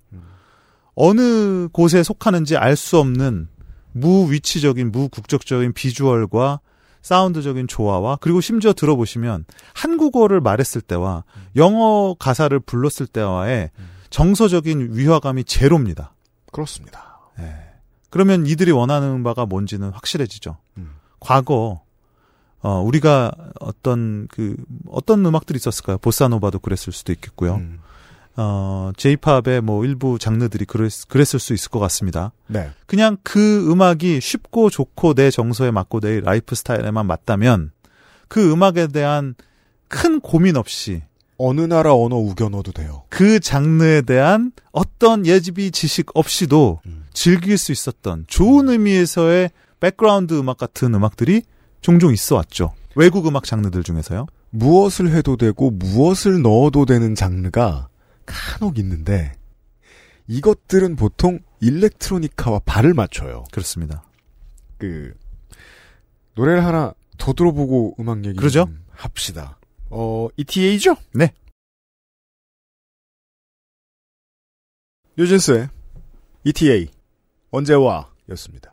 [0.95, 3.49] 어느 곳에 속하는지 알 수 없는
[3.93, 6.61] 무위치적인 무국적적인 비주얼과
[7.01, 11.25] 사운드적인 조화와 그리고 심지어 들어보시면 한국어를 말했을 때와
[11.57, 13.71] 영어 가사를 불렀을 때와의
[14.13, 16.15] 정서적인 위화감이 제로입니다.
[16.53, 17.19] 그렇습니다.
[17.41, 17.55] 예.
[18.11, 20.59] 그러면 이들이 원하는 바가 뭔지는 확실해지죠.
[20.77, 20.91] 음.
[21.19, 21.83] 과거
[22.61, 24.55] 어 우리가 어떤 그
[24.87, 25.99] 어떤 음악들이 있었을까요?
[25.99, 27.55] 보사노바도 그랬을 수도 있겠고요.
[27.57, 27.81] 음.
[28.37, 32.33] 어 제이팝의 뭐 일부 장르들이 그랬, 그랬을 수 있을 것 같습니다.
[32.47, 32.71] 네.
[32.87, 37.73] 그냥 그 음악이 쉽고 좋고 내 정서에 맞고 내 라이프 스타일에만 맞다면
[38.29, 39.35] 그 음악에 대한
[39.89, 41.03] 큰 고민 없이
[41.39, 43.05] 어느 나라 언어 우겨 넣어도 돼요.
[43.09, 47.07] 그 장르에 대한 어떤 예지비 지식 없이도 음.
[47.13, 51.43] 즐길 수 있었던 좋은 의미에서의 백그라운드 음악 같은 음악들이
[51.81, 52.73] 종종 있어 왔죠.
[52.95, 54.27] 외국 음악 장르들 중에서요.
[54.51, 57.89] 무엇을 해도 되고 무엇을 넣어도 되는 장르가
[58.27, 59.33] 간혹 있는데
[60.29, 63.45] 이것들은 보통 일렉트로니카와 발을 맞춰요.
[63.51, 64.05] 그렇습니다.
[64.79, 65.15] 그
[66.35, 68.65] 노래를 하나 더 들어보고 음악 얘기 그러죠?
[68.67, 69.59] 좀 합시다.
[69.95, 70.97] 어 ETA죠?
[71.13, 71.33] 네.
[75.19, 75.69] 유진스의
[76.45, 76.91] ETA
[77.51, 78.73] 언제와 였습니다.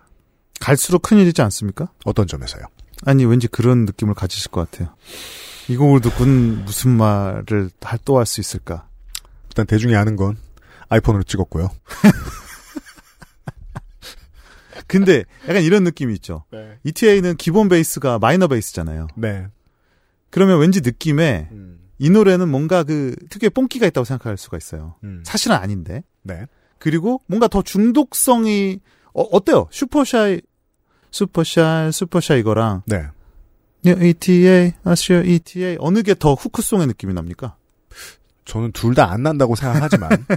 [0.62, 1.92] 갈수록 큰일이지 않습니까?
[2.06, 2.64] 어떤 점에서요?
[3.06, 4.96] 아니 왠지 그런 느낌을 가지실 것 같아요.
[5.68, 7.70] 이 곡을 듣고는 무슨 말을
[8.06, 8.88] 또 할 수 있을까?
[9.50, 10.38] 일단 대중이 아는 건
[10.88, 11.70] 아이폰으로 찍었고요.
[14.88, 16.46] 근데 약간 이런 느낌이 있죠.
[16.52, 16.80] 네.
[16.84, 19.08] ETA는 기본 베이스가 마이너 베이스잖아요.
[19.16, 19.48] 네.
[20.30, 21.80] 그러면 왠지 느낌에 음.
[21.98, 24.96] 이 노래는 뭔가 그 특유의 뽕기가 있다고 생각할 수가 있어요.
[25.04, 25.22] 음.
[25.26, 26.04] 사실은 아닌데.
[26.24, 26.46] 네.
[26.78, 28.80] 그리고 뭔가 더 중독성이
[29.14, 29.68] 어, 어때요?
[29.72, 30.42] 슈퍼샤이
[31.12, 33.06] 슈퍼샤이 슈퍼샤이 이거랑 네.
[33.84, 37.56] ETA 아시아 ETA 어느 게 더 후크송의 느낌이 납니까?
[38.46, 40.10] 저는 둘 다 안 난다고 생각하지만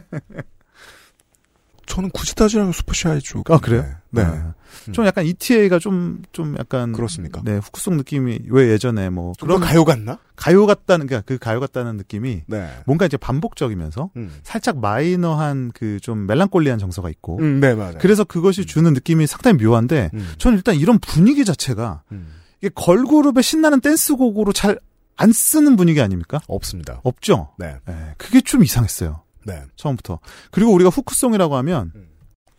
[1.86, 3.50] 저는 굳이 따지면 슈퍼샤이 쪽.
[3.50, 3.84] 아 그래요?
[4.10, 4.24] 네.
[4.24, 4.92] 네.
[4.92, 7.42] 좀 약간 ETA가 좀좀 약간 그렇습니까?
[7.44, 10.18] 네 후크송 느낌이 왜 예전에 뭐 그런 가요 같나?
[10.34, 12.68] 가요 같다는 그, 그 가요 같다는 느낌이 네.
[12.86, 14.32] 뭔가 이제 반복적이면서 음.
[14.42, 17.94] 살짝 마이너한 그 좀 멜랑콜리한 정서가 있고 음, 네, 맞아요.
[18.00, 20.32] 그래서 그것이 주는 느낌이 상당히 묘한데 음.
[20.38, 22.28] 저는 일단 이런 분위기 자체가 음.
[22.60, 24.78] 이게 걸그룹의 신나는 댄스곡으로 잘
[25.16, 26.40] 안 쓰는 분위기 아닙니까?
[26.48, 27.00] 없습니다.
[27.04, 27.50] 없죠.
[27.58, 27.76] 네.
[27.88, 29.22] 예, 그게 좀 이상했어요.
[29.44, 29.64] 네.
[29.76, 30.20] 처음부터.
[30.50, 32.08] 그리고 우리가 후크송이라고 하면 음.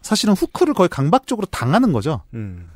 [0.02, 2.24] 사실은 후크를 거의 강박적으로 당하는 거죠.
[2.34, 2.70] 음.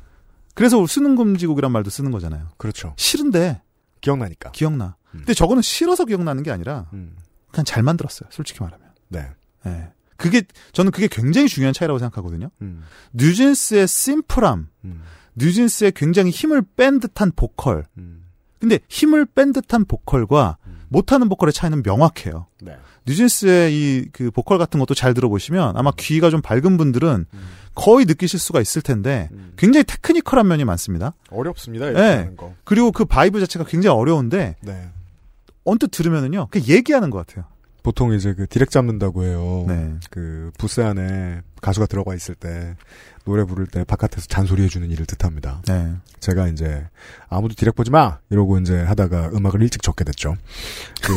[0.54, 2.48] 그래서 수능 금지곡이란 말도 쓰는 거잖아요.
[2.56, 2.94] 그렇죠.
[2.96, 3.62] 싫은데
[4.00, 4.50] 기억나니까.
[4.52, 4.96] 기억나.
[5.14, 5.18] 음.
[5.18, 7.16] 근데 저거는 싫어서 기억나는 게 아니라 음.
[7.50, 8.28] 그냥 잘 만들었어요.
[8.32, 8.88] 솔직히 말하면.
[9.08, 9.28] 네.
[9.66, 9.92] 예.
[10.16, 10.42] 그게
[10.72, 12.50] 저는 그게 굉장히 중요한 차이라고 생각하거든요.
[12.60, 12.82] 음.
[13.12, 15.02] 뉴진스의 심플함, 음.
[15.36, 17.86] 뉴진스의 굉장히 힘을 뺀 듯한 보컬.
[17.96, 18.24] 음.
[18.58, 20.67] 근데 힘을 뺀 듯한 보컬과 음.
[20.88, 22.46] 못하는 보컬의 차이는 명확해요.
[22.62, 22.76] 네.
[23.06, 27.40] 뉴진스의 이 그 보컬 같은 것도 잘 들어보시면 아마 귀가 좀 밝은 분들은 음.
[27.74, 29.52] 거의 느끼실 수가 있을 텐데 음.
[29.56, 31.14] 굉장히 테크니컬한 면이 많습니다.
[31.30, 31.90] 어렵습니다.
[31.90, 32.30] 네.
[32.64, 34.88] 그리고 그 바이브 자체가 굉장히 어려운데 네.
[35.64, 37.44] 언뜻 들으면은요, 그 얘기하는 것 같아요.
[37.82, 39.64] 보통 이제 그 디렉 잡는다고 해요.
[39.68, 39.94] 네.
[40.10, 42.74] 그 부스 안에 가수가 들어가 있을 때
[43.28, 45.62] 노래 부를 때 바깥에서 잔소리 해주는 일을 뜻합니다.
[45.68, 45.94] 네.
[46.18, 46.86] 제가 이제
[47.28, 50.34] 아무도 디렉 보지 마 이러고 이제 하다가 음악을 일찍 적게 됐죠.
[51.02, 51.12] 그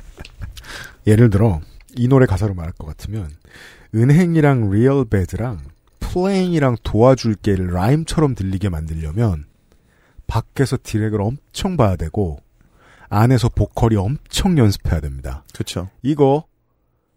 [1.06, 1.60] 예를 들어
[1.94, 3.30] 이 노래 가사로 말할 것 같으면
[3.94, 5.60] 은행이랑 리얼 배드랑
[6.00, 9.44] 플레잉이랑 도와줄게를 라임처럼 들리게 만들려면
[10.26, 12.40] 밖에서 디렉을 엄청 봐야 되고
[13.08, 15.44] 안에서 보컬이 엄청 연습해야 됩니다.
[15.52, 15.90] 그렇죠.
[16.02, 16.46] 이거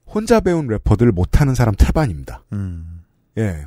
[0.06, 2.44] 혼자 배운 래퍼들 못하는 사람 태반입니다.
[2.52, 2.99] 음.
[3.38, 3.66] 예.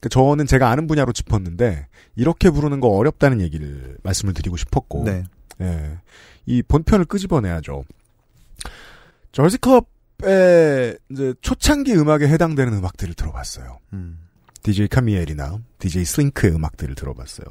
[0.00, 5.24] 그 저는 제가 아는 분야로 짚었는데 이렇게 부르는 거 어렵다는 얘기를 말씀을 드리고 싶었고, 네.
[5.60, 5.98] 예.
[6.46, 7.84] 이 본편을 끄집어내야죠.
[9.32, 13.78] K-팝의 이제 초창기 음악에 해당되는 음악들을 들어봤어요.
[13.92, 14.18] 음.
[14.62, 17.46] DJ 카미엘이나 DJ 슬링크의 음악들을 들어봤어요.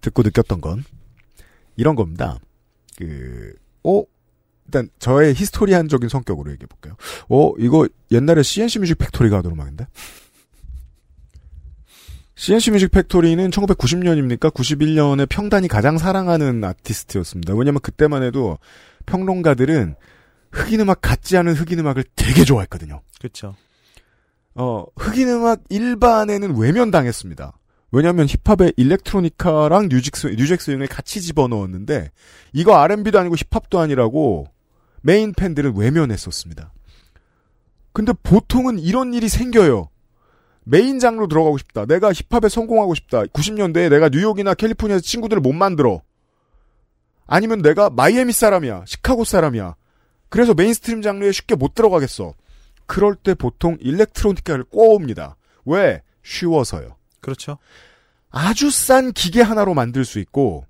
[0.00, 0.84] 듣고 느꼈던 건
[1.76, 2.38] 이런 겁니다.
[2.96, 4.02] 그, 어?
[4.66, 6.94] 일단 저의 히스토리안적인 성격으로 얘기해 볼게요.
[7.28, 9.86] 어, 이거 옛날에 CNC 뮤직 팩토리가 하던 음악인데?
[12.38, 14.54] CNC 뮤직 팩토리는 1990년입니까?
[14.54, 17.52] 91년에 평단이 가장 사랑하는 아티스트였습니다.
[17.54, 18.58] 왜냐면 그때만 해도
[19.06, 19.96] 평론가들은
[20.52, 23.02] 흑인 음악 같지 않은 흑인 음악을 되게 좋아했거든요.
[23.18, 23.56] 그렇죠.
[24.54, 27.58] 어, 흑인 음악 일반에는 외면당했습니다.
[27.90, 32.12] 왜냐하면 힙합에 일렉트로니카랑 뉴직스, 뉴잭 스윙을 같이 집어넣었는데
[32.52, 34.46] 이거 R&B도 아니고 힙합도 아니라고
[35.02, 36.72] 메인 팬들은 외면했었습니다.
[37.92, 39.88] 근데 보통은 이런 일이 생겨요.
[40.70, 41.86] 메인 장르로 들어가고 싶다.
[41.86, 43.22] 내가 힙합에 성공하고 싶다.
[43.22, 46.02] 90년대에 내가 뉴욕이나 캘리포니아에서 친구들을 못 만들어.
[47.26, 48.84] 아니면 내가 마이애미 사람이야.
[48.86, 49.74] 시카고 사람이야.
[50.28, 52.34] 그래서 메인스트림 장르에 쉽게 못 들어가겠어.
[52.86, 55.36] 그럴 때 보통 일렉트로니카를 꿔옵니다.
[55.64, 56.02] 왜?
[56.22, 56.96] 쉬워서요.
[57.20, 57.58] 그렇죠.
[58.30, 60.66] 아주 싼 기계 하나로 만들 수 있고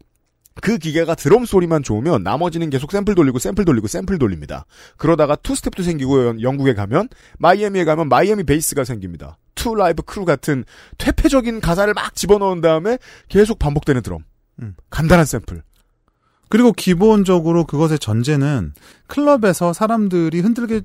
[0.61, 4.65] 그 기계가 드럼 소리만 좋으면 나머지는 계속 샘플 돌리고 샘플 돌리고 샘플 돌립니다.
[4.97, 9.39] 그러다가 투 스텝도 생기고 영국에 가면 마이애미에 가면 마이애미 베이스가 생깁니다.
[9.59, 10.65] 투 라이브 크루 같은
[10.97, 12.99] 퇴폐적인 가사를 막 집어넣은 다음에
[13.29, 14.21] 계속 반복되는 드럼.
[14.63, 14.75] 음.
[14.89, 15.63] 간단한 샘플.
[16.49, 18.73] 그리고 기본적으로 그것의 전제는
[19.07, 20.81] 클럽에서 사람들이 흔들게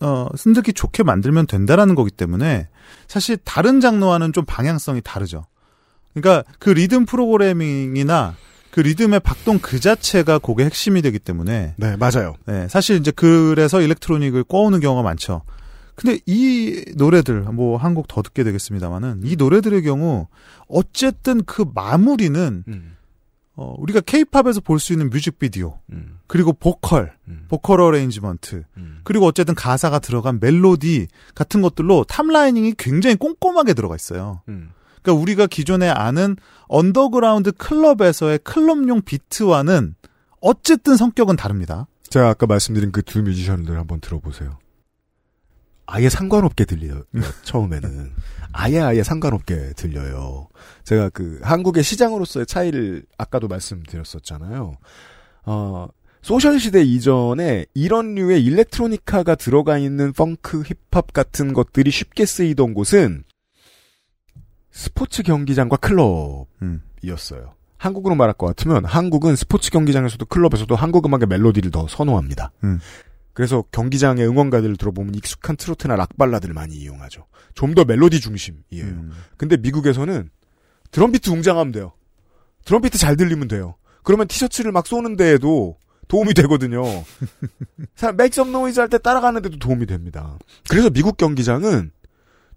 [0.00, 2.68] 어, 흔들기 좋게 만들면 된다라는 거기 때문에
[3.08, 5.44] 사실 다른 장르와는 좀 방향성이 다르죠.
[6.14, 8.36] 그러니까 그 리듬 프로그래밍이나
[8.70, 12.34] 그 리듬의 박동 그 자체가 곡의 핵심이 되기 때문에 네, 맞아요.
[12.46, 15.42] 네, 사실 이제 그래서 일렉트로닉을 꿔오는 경우가 많죠.
[16.00, 20.28] 근데 이 노래들 뭐 한 곡 더 듣게 되겠습니다만은 이 노래들의 경우
[20.66, 22.96] 어쨌든 그 마무리는 음,
[23.56, 29.00] 어, 우리가 케이팝에서 볼 수 있는 뮤직비디오 음, 그리고 보컬 음, 보컬 어레인지먼트 음.
[29.04, 34.40] 그리고 어쨌든 가사가 들어간 멜로디 같은 것들로 top lining이 굉장히 꼼꼼하게 들어가 있어요.
[34.48, 34.70] 음.
[35.02, 36.36] 그러니까 우리가 기존에 아는
[36.68, 39.94] 언더그라운드 클럽에서의 클럽용 비트와는
[40.40, 41.86] 어쨌든 성격은 다릅니다.
[42.08, 44.58] 제가 아까 말씀드린 그 두 뮤지션들 한번 들어보세요.
[45.90, 47.02] 아예 상관없게 들려요.
[47.42, 48.12] 처음에는
[48.52, 50.48] 아예 아예 상관없게 들려요.
[50.84, 54.76] 제가 그 한국의 시장으로서의 차이를 아까도 말씀드렸었잖아요.
[55.46, 55.88] 어,
[56.22, 63.24] social 시대 이전에 이런 류의 electronica가 들어가 있는 펑크, 힙합 같은 것들이 쉽게 쓰이던 곳은
[64.70, 66.46] 스포츠 경기장과 클럽이었어요.
[67.42, 67.60] 음.
[67.78, 72.52] 한국으로 말할 것 같으면 한국은 스포츠 경기장에서도 클럽에서도 한국 음악의 멜로디를 더 선호합니다.
[72.62, 72.78] 음.
[73.40, 77.24] 그래서 경기장의 응원가들을 들어보면 익숙한 트로트나 락 발라드를 많이 이용하죠.
[77.54, 78.84] 좀 더 멜로디 중심이에요.
[78.84, 79.12] 음.
[79.38, 80.28] 근데 미국에서는
[80.90, 81.94] 드럼비트 웅장하면 돼요.
[82.66, 83.76] 드럼비트 잘 들리면 돼요.
[84.02, 85.78] 그러면 티셔츠를 막 쏘는 데에도
[86.08, 86.82] 도움이 되거든요.
[87.96, 90.36] 사람 some noise 할때 따라가는데도 도움이 됩니다.
[90.68, 91.92] 그래서 미국 경기장은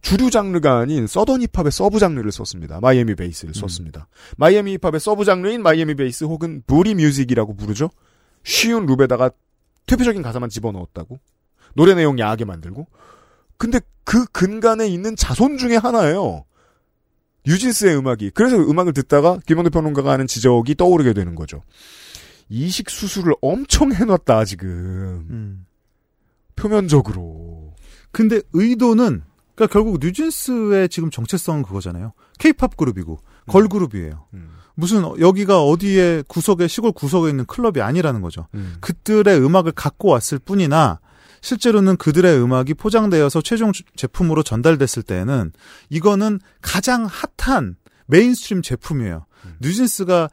[0.01, 2.81] 주류 장르가 아닌 Southern 힙합의 sub 장르를 썼습니다.
[2.81, 4.09] 마이애미 베이스를 썼습니다.
[4.35, 7.89] 마이애미 힙합의 sub 장르인 마이애미 베이스 혹은 booty music이라고 부르죠.
[8.43, 9.31] 쉬운 loop에다가
[9.85, 11.19] 퇴폐적인 가사만 집어넣었다고.
[11.75, 12.87] 노래 내용 야하게 만들고.
[13.57, 16.45] 근데 그 근간에 있는 자손 중에 하나예요.
[17.45, 18.31] 뉴진스의 음악이.
[18.31, 21.63] 그래서 음악을 듣다가 김영대 평론가가 하는 지적이 떠오르게 되는 거죠.
[22.49, 24.69] 이식 수술을 엄청 해놨다 지금
[25.29, 25.65] 음.
[26.55, 27.73] 표면적으로.
[28.11, 29.23] 근데 의도는
[29.55, 32.13] 그러니까 결국 뉴진스의 지금 정체성은 그거잖아요.
[32.39, 34.27] 케이팝 그룹이고 걸 그룹이에요.
[34.33, 38.47] 음, 무슨 여기가 어디에 구석에 시골 구석에 있는 클럽이 아니라는 거죠.
[38.55, 38.75] 음.
[38.81, 40.99] 그들의 음악을 갖고 왔을 뿐이나
[41.41, 45.51] 실제로는 그들의 음악이 포장되어서 최종 주- 제품으로 전달됐을 때에는
[45.89, 47.07] 이거는 가장
[47.37, 47.75] 핫한
[48.07, 49.25] mainstream 제품이에요.
[49.45, 49.55] 음.
[49.61, 50.29] 뉴진스가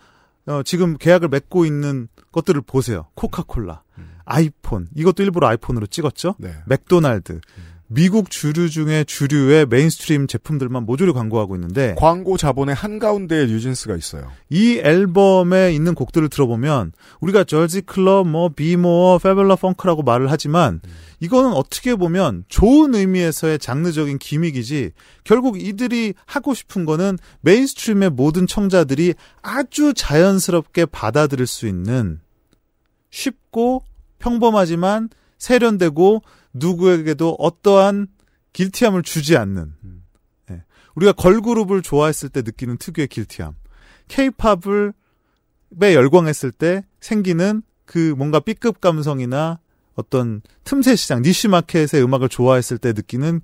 [0.47, 3.09] 어, 지금 계약을 맺고 있는 것들을 보세요.
[3.15, 4.09] 코카콜라, 음.
[4.25, 6.37] 아이폰 이것도 일부러 아이폰으로 찍었죠.
[6.39, 6.55] 네.
[6.67, 7.41] 맥도날드,
[7.93, 14.31] 미국 주류 중에 주류의 mainstream 제품들만 모조리 광고하고 있는데 광고 자본의 한가운데에 뉴진스가 있어요.
[14.49, 20.81] 이 앨범에 있는 곡들을 들어보면 우리가 Jersey club, 뭐 B-more, favela funk라고 말을 하지만
[21.19, 24.93] 이거는 어떻게 보면 좋은 의미에서의 장르적인 gimmick이지
[25.25, 32.21] 결국 이들이 하고 싶은 거는 mainstream의 모든 청자들이 아주 자연스럽게 받아들일 수 있는
[33.11, 33.83] 쉽고
[34.21, 36.23] 평범하지만 세련되고
[36.53, 38.09] 누구에게도 어떠한
[38.53, 40.03] 길티함을 주지 않는 음.
[40.51, 40.65] 예.
[40.95, 43.55] 우리가 걸그룹을 좋아했을 때 느끼는 특유의 길티함
[44.09, 44.93] 케이팝을
[45.83, 49.61] 에 열광했을 때 생기는 그 뭔가 B급 감성이나
[49.95, 53.41] 어떤 틈새 시장 니시 마켓의 음악을 좋아했을 때 느끼는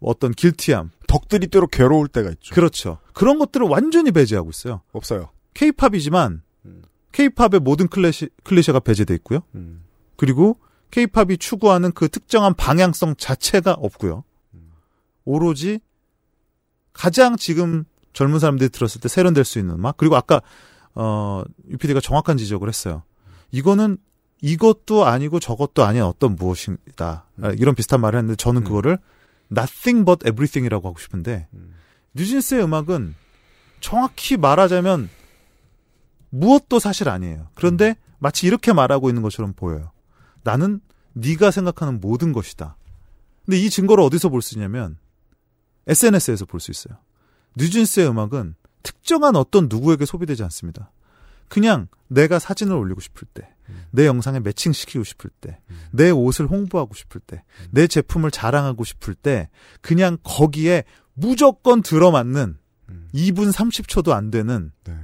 [0.00, 2.54] 어떤 길티함 덕들이 때로 괴로울 때가 있죠.
[2.54, 5.30] 그렇죠 그런 것들을 완전히 배제하고 있어요 없어요.
[5.54, 6.82] 케이팝이지만 음.
[7.12, 9.82] 케이팝의 모든 클래시, 클리셰가 배제돼 있고요 음.
[10.16, 10.58] 그리고
[10.96, 14.24] 케이팝이 추구하는 그 특정한 방향성 자체가 없고요.
[15.26, 15.78] 오로지
[16.94, 17.84] 가장 지금
[18.14, 20.40] 젊은 사람들이 들었을 때 세련될 수 있는 음악 그리고 아까
[20.94, 23.02] 어 UPD가 정확한 지적을 했어요.
[23.50, 23.98] 이거는
[24.40, 27.26] 이것도 아니고 저것도 아닌 어떤 무엇이다.
[27.42, 28.64] 아, 이런 비슷한 말을 했는데 저는 음.
[28.64, 28.98] 그거를
[29.52, 31.74] nothing but everything이라고 하고 싶은데 음.
[32.14, 33.14] 뉴진스의 음악은
[33.80, 35.10] 정확히 말하자면
[36.30, 37.48] 무엇도 사실 아니에요.
[37.54, 39.90] 그런데 마치 이렇게 말하고 있는 것처럼 보여요.
[40.42, 40.80] 나는
[41.16, 42.76] 네가 생각하는 모든 것이다.
[43.44, 44.98] 근데 이 증거를 어디서 볼 수 있냐면
[45.86, 46.98] SNS에서 볼 수 있어요.
[47.56, 50.92] 뉴진스의 음악은 특정한 어떤 누구에게 소비되지 않습니다.
[51.48, 53.48] 그냥 내가 사진을 올리고 싶을 때,
[53.90, 55.58] 내 영상에 매칭시키고 싶을 때,
[55.90, 59.48] 내 옷을 홍보하고 싶을 때, 내 제품을 자랑하고 싶을 때,
[59.80, 62.58] 그냥 거기에 무조건 들어맞는
[62.90, 63.08] 음.
[63.14, 64.94] 2분 30초도 안 되는 네.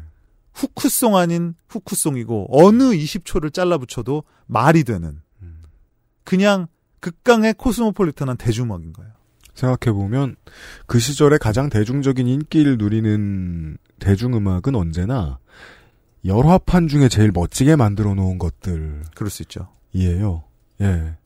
[0.53, 5.23] 후크송 아닌 후크송이고 어느 20초를 잘라 붙여도 말이 되는 음.
[6.25, 6.67] 그냥
[7.01, 9.13] 극강의 코스모폴리탄한 대중음악인 거예요.
[9.55, 10.37] 생각해보면
[10.87, 15.39] 그 시절에 가장 대중적인 인기를 누리는 대중음악은 언제나
[16.25, 19.03] 열화판 중에 제일 멋지게 만들어 놓은 것들이에요.
[19.15, 19.69] 그럴 수 있죠.
[20.81, 21.17] 예.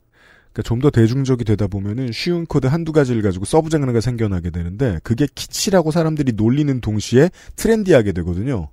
[0.57, 4.99] 그러니까 좀 더 대중적이 되다 보면은 쉬운 코드 한두 가지를 가지고 sub 장르가 생겨나게 되는데
[5.03, 8.69] 그게 키치라고 사람들이 놀리는 동시에 트렌디하게 되거든요.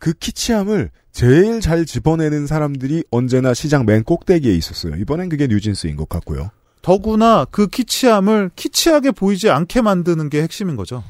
[0.00, 4.96] 그 키치함을 제일 잘 집어내는 사람들이 언제나 시장 맨 꼭대기에 있었어요.
[4.96, 6.50] 이번엔 그게 뉴진스인 것 같고요.
[6.82, 11.04] 더구나 그 키치함을 키치하게 보이지 않게 만드는 게 핵심인 거죠.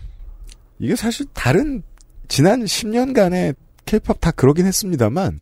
[0.80, 1.82] 이게 사실 다른
[2.28, 3.54] 지난 10년간의
[3.86, 5.40] 케이팝 다 그러긴 했습니다만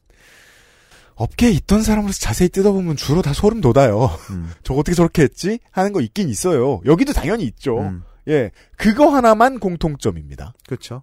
[1.14, 4.10] 업계에 있던 사람으로서 자세히 뜯어보면 주로 다 소름 돋아요.
[4.30, 4.50] 음.
[4.62, 5.58] 저 어떻게 저렇게 했지?
[5.70, 6.80] 하는 거 있긴 있어요.
[6.84, 7.78] 여기도 당연히 있죠.
[7.80, 10.54] 음, 예, 그거 하나만 공통점입니다.
[10.66, 11.02] 그렇죠.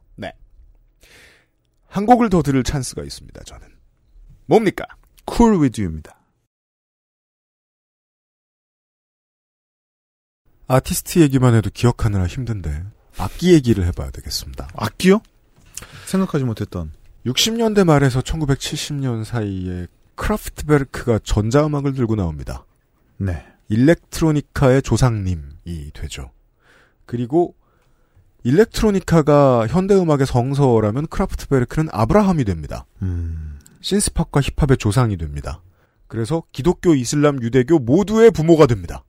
[1.95, 3.41] 한 곡을 더 들을 찬스가 있습니다.
[3.45, 3.69] 저는
[4.47, 4.85] 뭡니까?
[5.31, 6.19] Cool with you입니다.
[10.67, 12.83] 아티스트 얘기만 해도 기억하느라 힘든데
[13.17, 14.67] 악기 얘기를 해봐야 되겠습니다.
[14.75, 15.21] 악기요?
[16.07, 16.91] 생각하지 못했던.
[17.25, 22.65] 60년대 말에서 1970년 사이에 크라프트베르크가 전자음악을 들고 나옵니다.
[23.15, 23.45] 네.
[23.69, 26.33] 일렉트로니카의 조상님이 되죠.
[27.05, 27.55] 그리고
[28.45, 32.85] 일렉트로니카가 현대음악의 성서라면 크라프트베르크는 아브라함이 됩니다.
[33.01, 33.57] 음.
[33.81, 35.61] 신스팝과 힙합의 조상이 됩니다.
[36.07, 39.03] 그래서 기독교, 이슬람, 유대교 모두의 부모가 됩니다.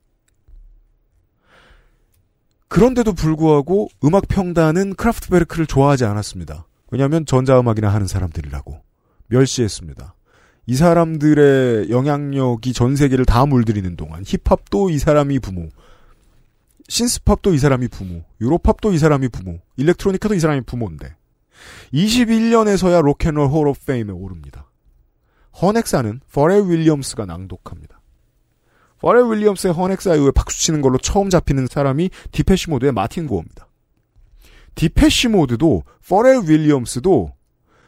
[2.67, 6.65] 그런데도 불구하고 음악 평단은 크라프트베르크를 좋아하지 않았습니다.
[6.89, 8.81] 왜냐하면 전자음악이나 하는 사람들이라고
[9.27, 10.15] 멸시했습니다.
[10.65, 15.69] 이 사람들의 영향력이 전 세계를 다 물들이는 동안 힙합도 이 사람이 부모,
[16.87, 21.15] synth-pop도 이 사람이 부모, Europop도 이 사람이 부모, electronica도 이 사람이 부모인데
[21.93, 24.69] 21년에서야 Rock and Roll Hall of Fame에 오릅니다.
[25.61, 27.99] 헌액사는 퍼렐 윌리엄스가 낭독합니다.
[28.99, 33.67] 퍼렐 윌리엄스의 헌액사 이후에 박수치는 걸로 처음 잡히는 사람이 디페시 모드의 마틴 고어입니다.
[34.75, 37.33] 디페시 모드도 퍼렐 윌리엄스도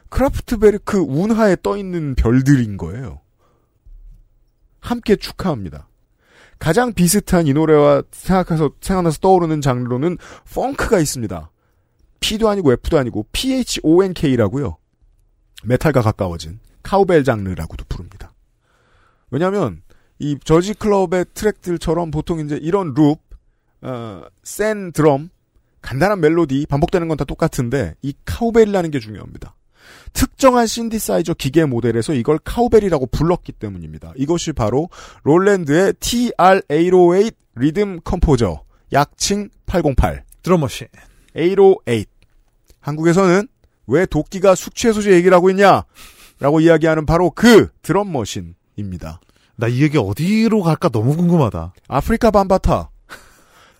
[0.08, 3.20] 크라프트베르크 은하에 떠있는 별들인 거예요.
[4.80, 5.89] 함께 축하합니다.
[6.60, 10.18] 가장 비슷한 이 노래와 생각해서 생각나서 떠오르는 장르로는
[10.54, 11.50] phonk가 있습니다.
[12.20, 14.76] P도 아니고 F도 아니고 PHONK라고요.
[15.64, 18.32] 메탈과 가까워진 cowbell 장르라고도 부릅니다.
[19.30, 19.82] 왜냐하면
[20.18, 23.20] 이 Jersey club의 트랙들처럼 보통 이제 이런 loop,
[23.80, 25.30] 어, 센 드럼,
[25.80, 29.54] 간단한 멜로디 반복되는 건 다 똑같은데 이 cowbell이라는 게 중요합니다.
[30.12, 34.12] 특정한 신디사이저 기계 모델에서 이걸 cowbell이라고 불렀기 때문입니다.
[34.16, 34.88] 이것이 바로
[35.22, 38.62] 롤랜드의 TR-808 Rhythm Composer,
[38.92, 40.24] 약칭 808.
[40.42, 40.86] drum machine.
[41.34, 42.04] 808.
[42.80, 43.46] 한국에서는
[43.86, 45.84] 왜 도끼가 숙취 해소제 얘기를 하고 있냐?
[46.38, 49.20] 라고 이야기하는 바로 그 drum machine입니다.
[49.56, 51.74] 나 이 얘기 어디로 갈까 너무 궁금하다.
[51.86, 52.88] 아프리카 밤바타.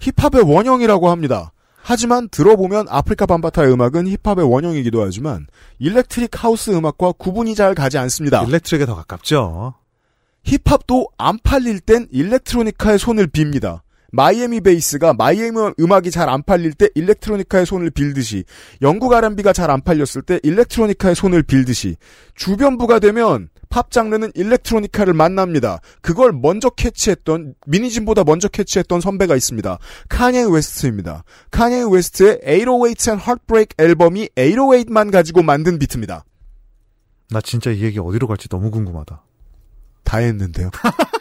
[0.01, 1.53] 힙합의 원형이라고 합니다.
[1.83, 5.47] 하지만 들어보면 아프리카 밤바타의 음악은 힙합의 원형이기도 하지만
[5.79, 8.43] electric house 음악과 구분이 잘 가지 않습니다.
[8.45, 9.75] electric에 더 가깝죠.
[10.45, 13.81] 힙합도 안 팔릴 땐 electronica의 손을 빕니다.
[14.13, 18.45] 마이애미 베이스가 마이애미 음악이 잘 안 팔릴 때 electronica의 손을 빌듯이
[18.83, 21.97] 영국 R&B가 잘 안 팔렸을 때 electronica의 손을 빌듯이
[22.35, 25.81] 주변부가 되면 팝 장르는 electronica를 만납니다.
[26.03, 29.79] 그걸 먼저 캐치했던 민희진보다 먼저 캐치했던 선배가 있습니다.
[30.09, 31.25] 카니에 웨스트입니다.
[31.51, 36.25] 카니에 웨스트의 808s and Heartbreak 앨범이 808만 가지고 만든 비트입니다.
[37.31, 39.23] 나 진짜 이 얘기 어디로 갈지 너무 궁금하다.
[40.03, 40.71] 다 했는데요.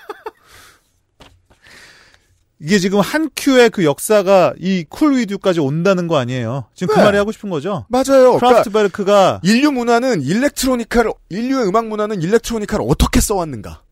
[2.62, 6.66] 이게 지금 한 큐의 그 역사가 이 Cool With You까지 온다는 거 아니에요.
[6.76, 7.06] 지금 그 네.
[7.06, 7.86] 말이 하고 싶은 거죠.
[7.90, 8.34] 맞아요.
[8.36, 13.84] 그러니까 크라프트베르크가 인류 문화는 electronica를 인류의 음악 문화는 electronica를 어떻게 써왔는가?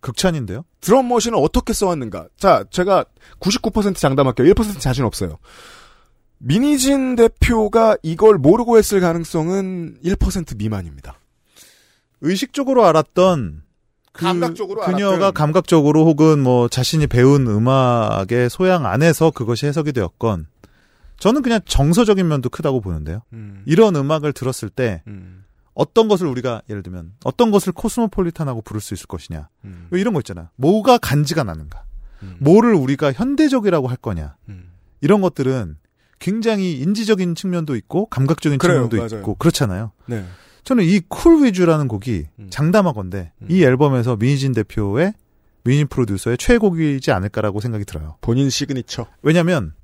[0.00, 0.64] 극찬인데요.
[0.80, 2.28] drum machine을 어떻게 써왔는가?
[2.38, 3.04] 자, 제가
[3.38, 4.52] 99% 장담할게요.
[4.54, 5.38] 1% 자신 없어요.
[6.38, 11.18] 민희진 대표가 이걸 모르고 했을 가능성은 1% 미만입니다.
[12.22, 13.62] 의식적으로 알았던
[14.12, 15.34] 그 감각적으로 그녀가 알았든.
[15.34, 20.46] 감각적으로 혹은 뭐 자신이 배운 음악의 소양 안에서 그것이 해석이 되었건
[21.18, 23.22] 저는 그냥 정서적인 면도 크다고 보는데요.
[23.32, 25.44] 음, 이런 음악을 들었을 때 음,
[25.74, 30.14] 어떤 것을 우리가 예를 들면 어떤 것을 코스모폴리탄하고 부를 수 있을 것이냐 음, 뭐 이런
[30.14, 30.50] 거 있잖아.
[30.56, 31.84] 뭐가 간지가 나는가?
[32.22, 34.34] 음, 뭐를 우리가 현대적이라고 할 거냐?
[34.48, 34.70] 음.
[35.00, 35.76] 이런 것들은
[36.18, 39.20] 굉장히 인지적인 측면도 있고 감각적인 그래요, 측면도 맞아요.
[39.22, 39.92] 있고 그렇잖아요.
[40.06, 40.24] 네.
[40.64, 42.46] 저는 이 Cool With You라는 곡이 음.
[42.50, 43.46] 장담하건대 음.
[43.50, 45.14] 이 앨범에서 민희진 대표의
[45.64, 48.16] 민희진 프로듀서의 최애곡이지 않을까라고 생각이 들어요.
[48.20, 49.06] 본인 시그니처.
[49.22, 49.74] 왜냐하면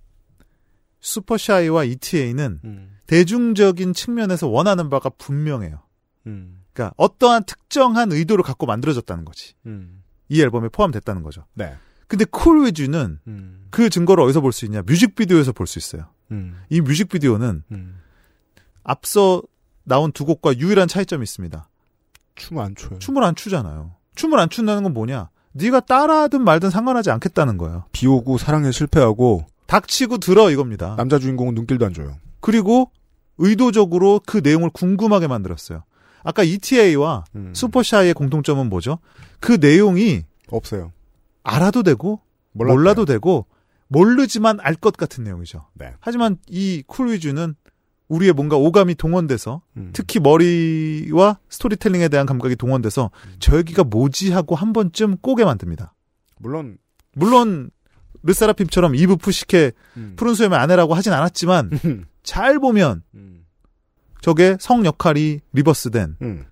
[1.00, 5.80] Super Shy와 ETA는 음, 대중적인 측면에서 원하는 바가 분명해요.
[6.26, 9.54] 음, 그러니까 어떠한 특정한 의도를 갖고 만들어졌다는 거지.
[9.66, 10.02] 음.
[10.28, 11.44] 이 앨범에 포함됐다는 거죠.
[11.54, 11.74] 네.
[12.08, 14.82] 근데 Cool With You는 음, 그 증거를 어디서 볼 수 있냐?
[14.82, 16.06] 뮤직비디오에서 볼 수 있어요.
[16.32, 18.00] 음, 이 뮤직비디오는 음.
[18.82, 19.42] 앞서
[19.87, 21.68] 나온 두 곡과 유일한 차이점이 있습니다.
[22.34, 22.99] 춤 안 춰요.
[22.99, 23.93] 춤을 안 추잖아요.
[24.16, 25.30] 춤을 안 춘다는 건 뭐냐?
[25.53, 27.84] 네가 따라하든 말든 상관하지 않겠다는 거예요.
[27.93, 30.97] 비 오고 사랑에 실패하고 닥치고 들어 이겁니다.
[30.97, 32.16] 남자 주인공은 눈길도 안 줘요.
[32.41, 32.91] 그리고
[33.39, 35.84] 의도적으로 그 내용을 궁금하게 만들었어요.
[36.22, 37.53] 아까 ETA와 음.
[37.55, 38.99] 슈퍼샤이의 공통점은 뭐죠?
[39.41, 40.93] 그 내용이 없어요.
[41.43, 42.20] 알아도 되고
[42.52, 42.76] 몰라도 돼요.
[42.76, 43.47] 몰라도 되고
[43.89, 45.66] 모르지만 알 것 같은 내용이죠.
[45.74, 45.95] 네.
[46.01, 47.54] 하지만 이 Cool With You는
[48.09, 49.90] 우리의 뭔가 오감이 동원돼서 음.
[49.92, 55.94] 특히 머리와 스토리텔링에 대한 감각이 동원돼서 저 여기가 뭐지 하고 한 번쯤 꼬게 만듭니다.
[56.38, 56.78] 물론
[57.14, 57.70] 물론
[58.22, 60.14] 르세라핌처럼 이브 프시케 음.
[60.16, 61.70] 푸른 수염의 아내라고 하진 않았지만
[62.22, 63.44] 잘 보면 음.
[64.20, 66.44] 저게 성 역할이 reverse된 음.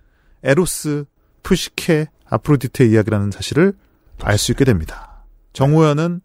[0.43, 1.05] 에로스,
[1.43, 3.73] 프시케, 아프로디테의 이야기라는 사실을
[4.21, 5.25] 알 수 있게 됩니다.
[5.53, 6.21] 정호연은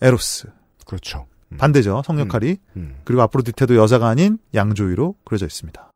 [0.00, 0.48] 에로스
[0.86, 1.26] 그렇죠.
[1.52, 1.56] 음.
[1.58, 2.96] 반대죠 성 역할이 음.
[3.04, 5.90] 그리고 아프로디테도 여자가 아닌 양조위로 그려져 있습니다.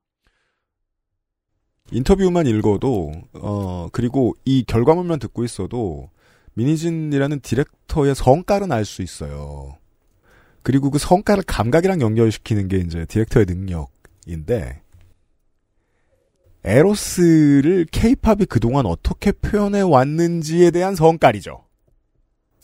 [1.92, 6.10] 인터뷰만 읽어도 어 그리고 이 결과물만 듣고 있어도
[6.54, 9.76] 민희진이라는 디렉터의 성깔은 알 수 있어요.
[10.62, 14.82] 그리고 그 성깔을 감각이랑 연결시키는 게 이제 디렉터의 능력인데
[16.64, 21.64] 에로스를 케이팝이 그동안 어떻게 표현해 왔는지에 대한 성깔이죠.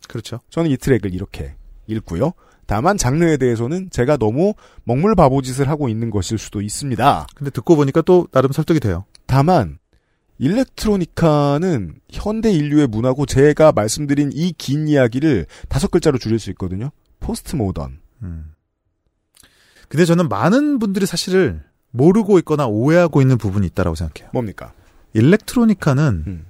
[0.08, 0.40] 그렇죠.
[0.50, 1.54] 저는 이 트랙을 이렇게
[1.86, 2.32] 읽고요.
[2.72, 4.54] 다만 장르에 대해서는 제가 너무
[4.84, 7.26] 먹물 바보짓을 하고 있는 것일 수도 있습니다.
[7.34, 9.04] 근데 듣고 보니까 또 나름 설득이 돼요.
[9.26, 9.76] 다만
[10.38, 16.88] 일렉트로니카는 현대 인류의 문화고 제가 말씀드린 이 긴 이야기를 다섯 글자로 줄일 수 있거든요.
[17.20, 17.98] 포스트 모던.
[18.22, 18.54] 음.
[19.90, 24.30] 근데 저는 많은 분들이 사실을 모르고 있거나 오해하고 있는 부분이 있다라고 생각해요.
[24.32, 24.72] 뭡니까?
[25.12, 26.46] 일렉트로니카는 음.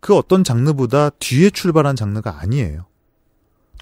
[0.00, 2.86] 그 어떤 장르보다 뒤에 출발한 장르가 아니에요.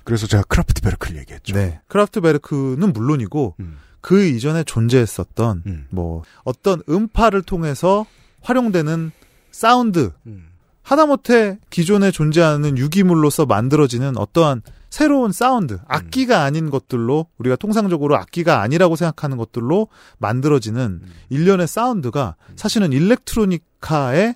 [0.04, 1.54] 그래서 제가 크라프트베르크를 얘기했죠.
[1.54, 1.80] 네.
[1.88, 3.78] 크라프트베르크는 물론이고 음.
[4.00, 5.86] 그 이전에 존재했었던 음.
[5.90, 8.06] 뭐 어떤 음파를 통해서
[8.42, 9.12] 활용되는
[9.50, 10.46] 사운드 음.
[10.82, 18.96] 하다못해 기존에 존재하는 유기물로서 만들어지는 어떠한 새로운 사운드, 악기가 아닌 것들로 우리가 통상적으로 악기가 아니라고
[18.96, 19.86] 생각하는 것들로
[20.18, 21.12] 만들어지는 음.
[21.28, 24.34] 일련의 사운드가 사실은 일렉트로니카의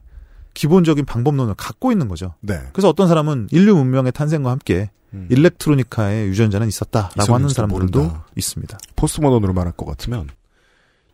[0.55, 2.35] 기본적인 방법론을 갖고 있는 거죠.
[2.41, 2.61] 네.
[2.73, 5.27] 그래서 어떤 사람은 인류 문명의 탄생과 함께 음.
[5.31, 8.27] 일렉트로니카의 유전자는 있었다라고 하는 사람들도 모른다.
[8.37, 8.79] 있습니다.
[8.97, 10.29] 포스트 모던으로 말할 것 같으면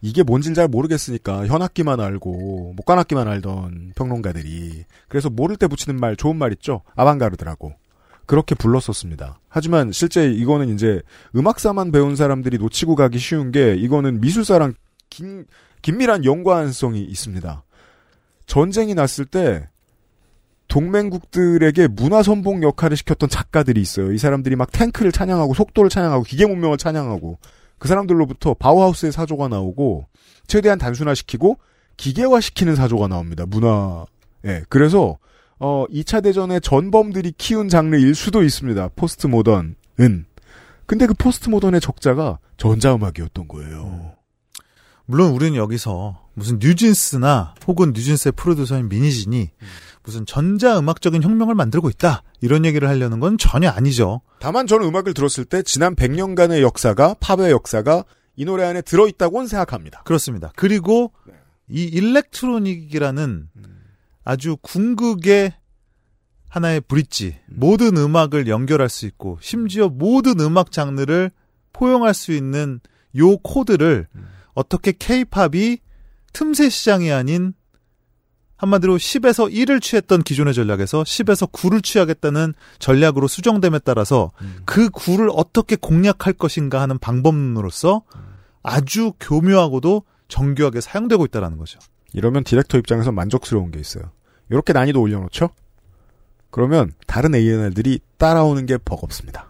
[0.03, 6.36] 이게 뭔진 잘 모르겠으니까 현악기만 알고 목관악기만 알던 평론가들이 그래서 모를 때 붙이는 말 좋은
[6.36, 7.74] 말 있죠 아방가르드라고
[8.24, 9.41] 그렇게 불렀었습니다.
[9.49, 11.03] 하지만 실제 이거는 이제
[11.34, 14.74] 음악사만 배운 사람들이 놓치고 가기 쉬운 게 이거는 미술사랑
[15.11, 15.47] 긴,
[15.82, 17.64] 긴밀한 연관성이 있습니다.
[18.51, 19.68] 전쟁이 났을 때
[20.66, 24.12] 동맹국들에게 문화 선봉 역할을 시켰던 작가들이 있어요.
[24.12, 27.38] 이 사람들이 막 탱크를 찬양하고 속도를 찬양하고 기계 문명을 찬양하고
[27.78, 30.09] 그 사람들로부터 바우하우스의 사조가 나오고
[30.48, 31.59] 최대한 단순화시키고
[31.96, 33.46] 기계화시키는 사조가 나옵니다.
[33.46, 34.05] 문화.
[34.44, 34.64] 예.
[34.68, 35.16] 그래서
[35.61, 38.90] 어 2차 대전의 전범들이 키운 장르일 수도 있습니다.
[38.96, 39.76] 포스트 모던은.
[40.86, 44.16] 근데 그 포스트 모던의 적자가 전자음악이었던 거예요.
[45.07, 49.50] 물론 우리는 여기서 무슨 뉴진스나 혹은 뉴진스의 프로듀서인 민희진이
[50.03, 54.22] 무슨 전자음악적인 혁명을 만들고 있다 이런 얘기를 하려는 건 전혀 아니죠.
[54.38, 58.05] 다만 저는 음악을 들었을 때 지난 100년간의 역사가 팝의 역사가
[58.36, 60.03] 이 노래 안에 들어있다고는 생각합니다.
[60.05, 60.51] 그렇습니다.
[60.57, 61.34] 그리고 네.
[61.68, 63.49] 이 일렉트로닉이라는
[64.24, 65.53] 아주 궁극의
[66.49, 71.32] 하나의 브릿지, 모든 음악을 연결할 수 있고 심지어 모든 음악 장르를
[71.74, 72.80] 포용할 수 있는
[73.18, 74.09] 요 코드를
[74.55, 75.80] 어떻게 케이팝이
[76.32, 77.54] 틈새 시장이 아닌
[78.56, 84.58] 한마디로 10에서 1을 취했던 기존의 전략에서 10에서 9를 취하겠다는 전략으로 수정됨에 따라서 음.
[84.66, 88.02] 그 9를 어떻게 공략할 것인가 하는 방법론으로서
[88.62, 91.78] 아주 교묘하고도 정교하게 사용되고 있다는 거죠.
[92.12, 94.10] 이러면 디렉터 입장에서 만족스러운 게 있어요.
[94.50, 95.48] 이렇게 난이도 올려놓죠?
[96.50, 99.49] 그러면 다른 A&R들이 따라오는 게 버겁습니다.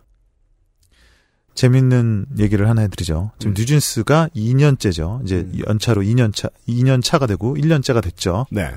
[1.54, 3.32] 재밌는 얘기를 하나 해드리죠.
[3.38, 3.54] 지금 음.
[3.56, 5.22] 뉴진스가 2년째죠.
[5.24, 5.58] 이제 음.
[5.66, 8.46] 연차로 2년 차, 2년 차가 되고 1년째가 됐죠.
[8.50, 8.72] 네.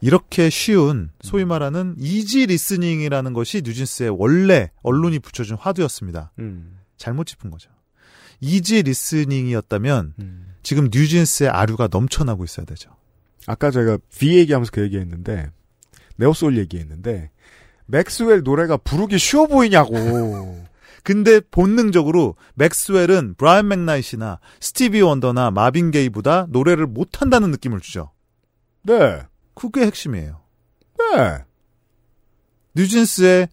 [0.00, 6.32] 이렇게 쉬운 소위 말하는 easy listening이라는 것이 뉴진스의 원래 언론이 붙여준 화두였습니다.
[6.38, 6.78] 음.
[6.96, 7.70] 잘못 짚은 거죠.
[8.40, 10.54] easy listening이었다면 음.
[10.62, 12.90] 지금 뉴진스의 아류가 넘쳐나고 있어야 되죠.
[13.46, 15.50] 아까 제가 V 얘기하면서 그 얘기했는데
[16.16, 17.30] neo soul 얘기했는데
[17.86, 19.94] 맥스웰 노래가 부르기 쉬워 보이냐고.
[21.06, 28.10] 근데 본능적으로 맥스웰은 브라이언 맥나잇이나 스티비 원더나 마빈 게이보다 노래를 못한다는 느낌을 주죠.
[28.82, 29.22] 네.
[29.54, 30.40] 그게 핵심이에요.
[30.98, 31.44] 네.
[32.74, 33.46] 뉴진스의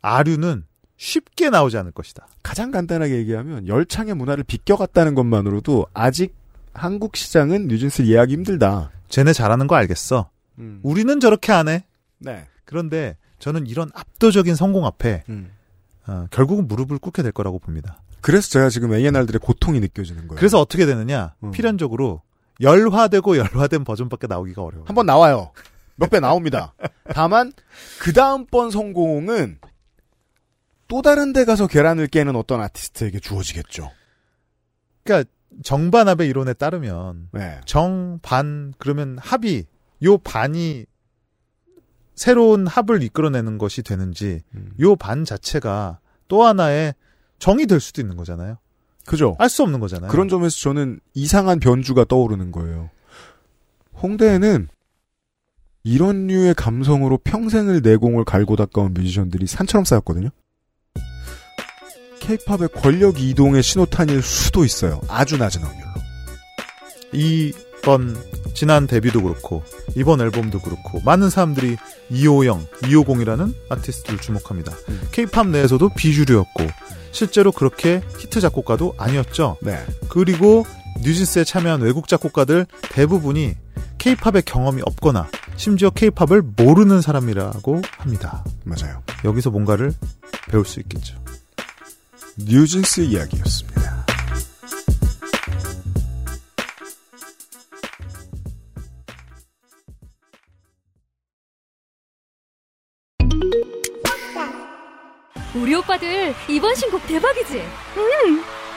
[0.00, 0.64] 아류는
[0.96, 2.28] 쉽게 나오지 않을 것이다.
[2.44, 6.36] 가장 간단하게 얘기하면 열창의 문화를 비껴갔다는 것만으로도 아직
[6.72, 8.92] 한국 시장은 뉴진스 이해하기 힘들다.
[9.08, 10.30] 쟤네 잘하는 거 알겠어.
[10.60, 10.78] 음.
[10.84, 11.84] 우리는 저렇게 안 해.
[12.20, 12.46] 네.
[12.64, 15.50] 그런데 저는 이런 압도적인 성공 앞에 음.
[16.06, 18.02] 어, 결국은 무릎을 꿇게 될 거라고 봅니다.
[18.20, 20.38] 그래서 제가 지금 A&R들의 고통이 느껴지는 거예요.
[20.38, 21.34] 그래서 어떻게 되느냐?
[21.42, 21.50] 음.
[21.52, 22.22] 필연적으로
[22.60, 24.84] 열화되고 열화된 버전밖에 나오기가 어려워요.
[24.86, 25.52] 한 번 나와요.
[25.96, 26.74] 몇 배 나옵니다.
[27.14, 27.52] 다만
[28.00, 29.58] 그 다음번 성공은
[30.88, 33.90] 또 다른 데 가서 계란을 깨는 어떤 아티스트에게 주어지겠죠.
[35.04, 35.30] 그러니까
[35.62, 37.60] 정반합의 이론에 따르면 네.
[37.66, 39.64] 정반 그러면 합이
[40.04, 40.86] 요 반이
[42.20, 44.72] 새로운 합을 이끌어내는 것이 되는지 음.
[44.78, 46.94] 요반 자체가 또 하나의
[47.38, 48.58] 정이 될 수도 있는 거잖아요.
[49.06, 49.36] 그죠.
[49.38, 50.10] 알 수 없는 거잖아요.
[50.10, 52.90] 그런 점에서 저는 이상한 변주가 떠오르는 거예요.
[54.02, 54.68] 홍대에는
[55.82, 60.28] 이런 류의 감성으로 평생을 내공을 갈고 닦아온 뮤지션들이 산처럼 쌓였거든요.
[62.20, 65.00] 케이팝의 권력 이동의 신호탄일 수도 있어요.
[65.08, 65.88] 아주 낮은 확률로.
[67.14, 68.14] 이번
[68.60, 69.64] 지난 데뷔도 그렇고
[69.96, 71.78] 이번 앨범도 그렇고 많은 사람들이
[72.10, 74.74] 250, 250이라는 아티스트를 주목합니다.
[74.90, 75.00] 음.
[75.12, 76.66] 케이팝 내에서도 비주류였고
[77.10, 79.56] 실제로 그렇게 히트 작곡가도 아니었죠.
[79.62, 79.82] 네.
[80.10, 80.66] 그리고
[81.02, 83.54] 뉴진스에 참여한 외국 작곡가들 대부분이
[83.96, 88.44] 케이팝의 경험이 없거나 심지어 케이팝을 모르는 사람이라고 합니다.
[88.64, 89.02] 맞아요.
[89.24, 89.94] 여기서 뭔가를
[90.50, 91.16] 배울 수 있겠죠.
[92.36, 93.99] 뉴진스 이야기였습니다.
[105.80, 107.62] 오빠들 이번 신곡 대박이지?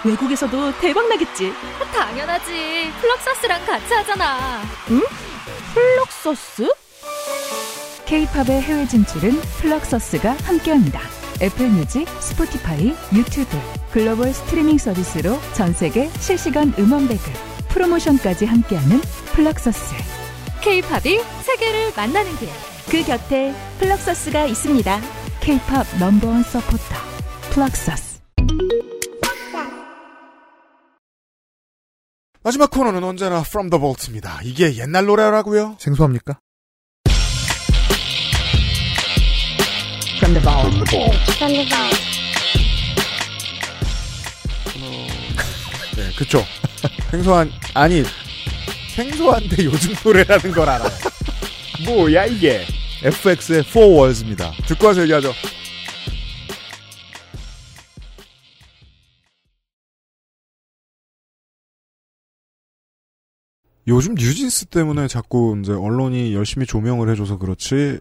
[0.06, 1.54] 외국에서도 대박 나겠지.
[1.94, 2.92] 당연하지.
[3.00, 4.62] 플럭서스랑 같이 하잖아.
[5.74, 6.70] 플럭서스?
[8.06, 11.02] K-팝의 해외 진출은 플럭서스가 함께합니다.
[11.42, 13.58] 애플 뮤직, 스포티파이, 유튜브,
[13.92, 17.34] 글로벌 스트리밍 서비스로 전 세계 실시간 음원 배급,
[17.70, 19.02] 프로모션까지 함께하는
[19.34, 19.96] 플럭서스.
[20.62, 22.50] K-팝이 세계를 만나는 길.
[22.90, 25.23] 그 곁에 플럭서스가 있습니다.
[25.44, 26.96] K-팝 넘버원 서포터,
[27.52, 28.22] 플럭서스.
[32.42, 34.40] 마지막 코너는 언제나 From the Vault입니다.
[34.44, 35.76] 이게 옛날 노래라고요?
[35.80, 36.40] 생소합니까?
[40.16, 40.86] From the vault.
[45.98, 46.46] 네, 그쵸.
[47.12, 48.02] 생소한, 아니,
[48.96, 50.90] 생소한데 요즘 노래라는 걸 알아요.
[51.86, 52.66] 뭐야, 이게.
[53.04, 54.52] FX의 Four Worlds입니다.
[54.66, 55.34] 듣고 와서 얘기하죠.
[63.88, 68.00] 요즘 뉴진스 때문에 자꾸 이제 언론이 열심히 조명을 해줘서 그렇지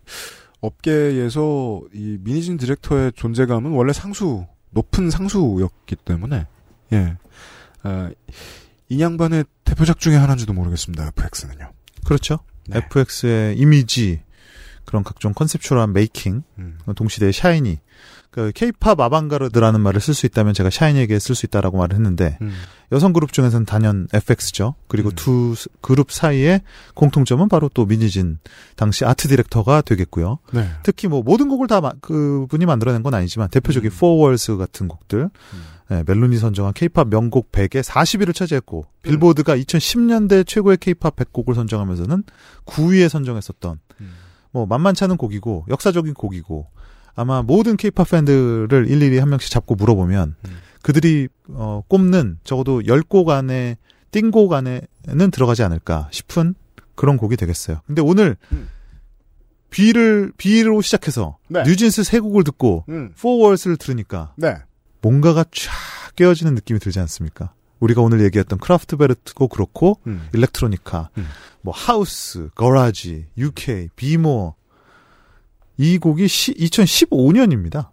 [0.60, 6.46] 업계에서 이 미니진 디렉터의 존재감은 원래 상수 높은 상수였기 때문에
[6.92, 7.16] 예
[7.82, 8.10] 아,
[8.88, 11.10] 이 양반의 대표작 중에 하나인지도 모르겠습니다.
[11.16, 11.72] FX는요.
[12.04, 12.38] 그렇죠.
[12.68, 12.78] 네.
[12.78, 14.20] FX의 이미지
[14.84, 16.78] 그런 각종 conceptual한 making 음.
[16.94, 17.78] 동시대의 샤이니
[18.30, 22.52] 그 케이팝 아방가르드라는 말을 쓸 수 있다면 제가 샤이니에게 쓸 수 있다라고 말을 했는데 음.
[22.90, 24.74] 여성 그룹 중에서는 단연 FX죠.
[24.88, 25.14] 그리고 음.
[25.14, 26.62] 두 스- 그룹 사이의
[26.94, 28.38] 공통점은 바로 또 민희진
[28.74, 30.38] 당시 아트 디렉터가 되겠고요.
[30.54, 30.66] 네.
[30.82, 33.94] 특히 뭐 모든 곡을 다 마- 그분이 만들어낸 건 아니지만 대표적인 음.
[33.94, 35.28] Four Walls 같은 곡들
[35.90, 42.24] 네, 멜론이 선정한 케이팝 명곡 100에 40위를 차지했고 빌보드가 2010년대 최고의 케이팝 100곡을 선정하면서는
[42.64, 43.78] 9위에 선정했었던 음.
[44.52, 46.66] 뭐 만만치 않은 곡이고 역사적인 곡이고
[47.14, 50.56] 아마 모든 케이팝 팬들을 일일이 한 명씩 잡고 물어보면 음.
[50.82, 53.76] 그들이 어, 꼽는 적어도 10곡 안에
[54.10, 56.54] 띵곡 안에는 들어가지 않을까 싶은
[56.94, 57.80] 그런 곡이 되겠어요.
[57.86, 58.68] 근데 오늘 음.
[59.70, 61.62] B를 B로 시작해서 네.
[61.62, 63.12] 뉴진스 세 곡을 듣고 음.
[63.18, 64.56] 포워스를 들으니까 네.
[65.00, 65.72] 뭔가가 쫙
[66.14, 67.54] 깨어지는 느낌이 들지 않습니까?
[67.82, 70.28] 우리가 오늘 얘기했던 크라프트베르트고 그렇고 음.
[70.32, 71.26] 일렉트로니카, 음.
[71.62, 74.54] 뭐 하우스, 거라지, UK, 비모
[75.76, 77.88] 이 곡이 2015년입니다.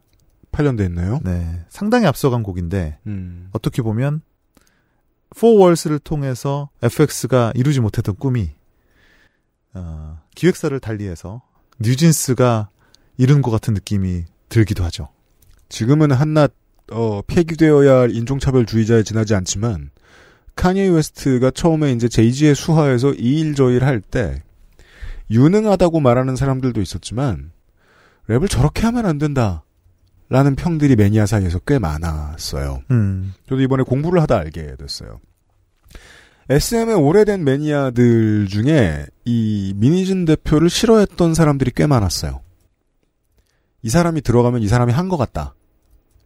[0.52, 1.20] 8년 됐네요.
[1.24, 3.50] 네, 상당히 앞서간 곡인데 음.
[3.52, 4.22] 어떻게 보면
[5.36, 8.52] 포월스를 통해서 FX가 이루지 못했던 꿈이
[9.74, 11.42] 어, 기획사를 달리해서
[11.80, 12.70] 뉴진스가
[13.18, 15.10] 이룬 것 같은 느낌이 들기도 하죠.
[15.70, 16.54] 지금은 한낱
[16.92, 19.92] 어, 폐기되어야 할 인종차별주의자에 지나지 않지만
[20.56, 24.42] 카니에 웨스트가 처음에 이제 제이지의 수하에서 이 일 저 일 할 때
[25.32, 27.52] 유능하다고 말하는 사람들도 있었지만
[28.28, 29.64] 랩을 저렇게 하면 안 된다.
[30.32, 32.84] 라는 평들이 매니아 사이에서 꽤 많았어요.
[32.92, 35.20] 음, 저도 이번에 공부를 하다 알게 됐어요.
[36.50, 42.42] SM의 오래된 매니아들 중에 이 민희진 대표를 싫어했던 사람들이 꽤 많았어요.
[43.82, 45.56] 이 사람이 들어가면 이 사람이 한 것 같다.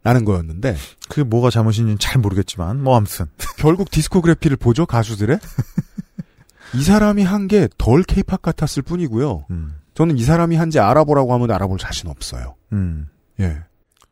[0.03, 0.75] 라는 거였는데
[1.09, 3.25] 그게 뭐가 잘못인지는 잘 모르겠지만 뭐 아무튼
[3.57, 5.39] 결국 디스코그래피를 보죠 가수들의
[6.75, 9.45] 이 사람이 한 게 덜 케이팝 같았을 뿐이고요.
[9.51, 12.55] 음, 저는 이 사람이 한지 알아보라고 하면 알아볼 자신 없어요.
[12.73, 13.07] 음.
[13.39, 13.61] 예,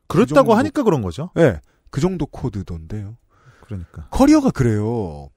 [0.07, 0.53] 그렇다고 정도.
[0.55, 1.31] 하니까 그런 거죠.
[1.37, 3.17] 예, 그 정도 코드던데요.
[3.65, 5.29] 그러니까 커리어가 그래요.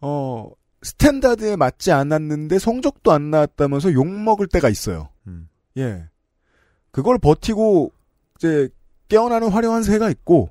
[0.00, 0.48] 어,
[0.82, 5.10] 스탠다드에 맞지 않았는데 성적도 안 나왔다면서 욕 먹을 때가 있어요.
[5.26, 5.48] 음.
[5.76, 6.08] 예.
[6.90, 7.92] 그걸 버티고,
[8.38, 8.68] 이제,
[9.08, 10.50] 깨어나는 화려한 새가 있고,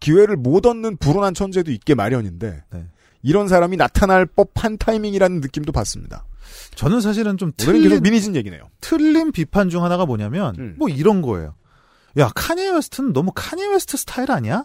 [0.00, 2.86] 기회를 못 얻는 불운한 천재도 있게 마련인데, 네.
[3.22, 6.26] 이런 사람이 나타날 법한 타이밍이라는 느낌도 받습니다.
[6.74, 8.68] 저는 사실은 좀 틀린, 민희진 얘기네요.
[8.80, 10.74] 틀린 비판 중 하나가 뭐냐면 음.
[10.78, 11.54] 뭐 이런 거예요.
[12.18, 14.64] 야 카니에 웨스트는 너무 카니에 웨스트 스타일 아니야?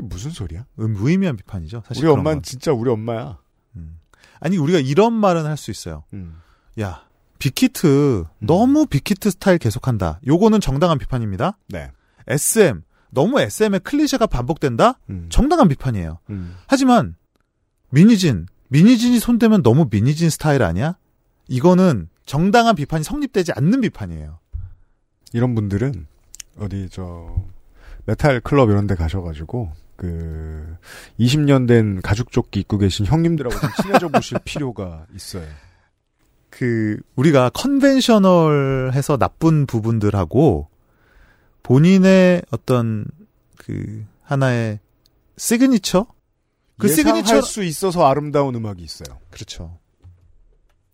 [0.00, 0.66] 무슨 소리야?
[0.80, 1.82] 음, 무의미한 비판이죠.
[1.88, 2.42] 사실 우리 엄마는 건.
[2.42, 3.38] 진짜 우리 엄마야.
[3.76, 3.98] 음.
[4.38, 6.04] 아니 우리가 이런 말은 할 수 있어요.
[6.12, 6.40] 음.
[6.78, 7.04] 야
[7.38, 10.20] 빅히트 너무 빅히트 스타일 계속한다.
[10.26, 11.56] 요거는 정당한 비판입니다.
[11.68, 11.90] 네.
[12.28, 14.98] SM 너무 SM의 클리셰가 반복된다.
[15.10, 15.26] 음.
[15.30, 16.18] 정당한 비판이에요.
[16.30, 16.54] 음.
[16.66, 17.16] 하지만
[17.90, 20.96] 민희진 민희진이 손대면 너무 민희진 스타일 아니야?
[21.48, 24.38] 이거는 정당한 비판이 성립되지 않는 비판이에요.
[25.32, 26.06] 이런 분들은
[26.58, 27.34] 어디 저
[28.04, 30.76] 메탈 클럽 이런 데 가셔가지고 그
[31.18, 35.46] 20년 된 가죽 조끼 입고 계신 형님들하고 좀 친해져 보실 필요가 있어요.
[36.50, 40.68] 그 우리가 conventional해서 나쁜 부분들하고
[41.62, 43.04] 본인의 어떤
[43.56, 44.80] 그 하나의
[45.36, 46.06] 시그니처
[46.78, 49.18] 그 시그니처 수 있어서 아름다운 음악이 있어요.
[49.30, 49.78] 그렇죠.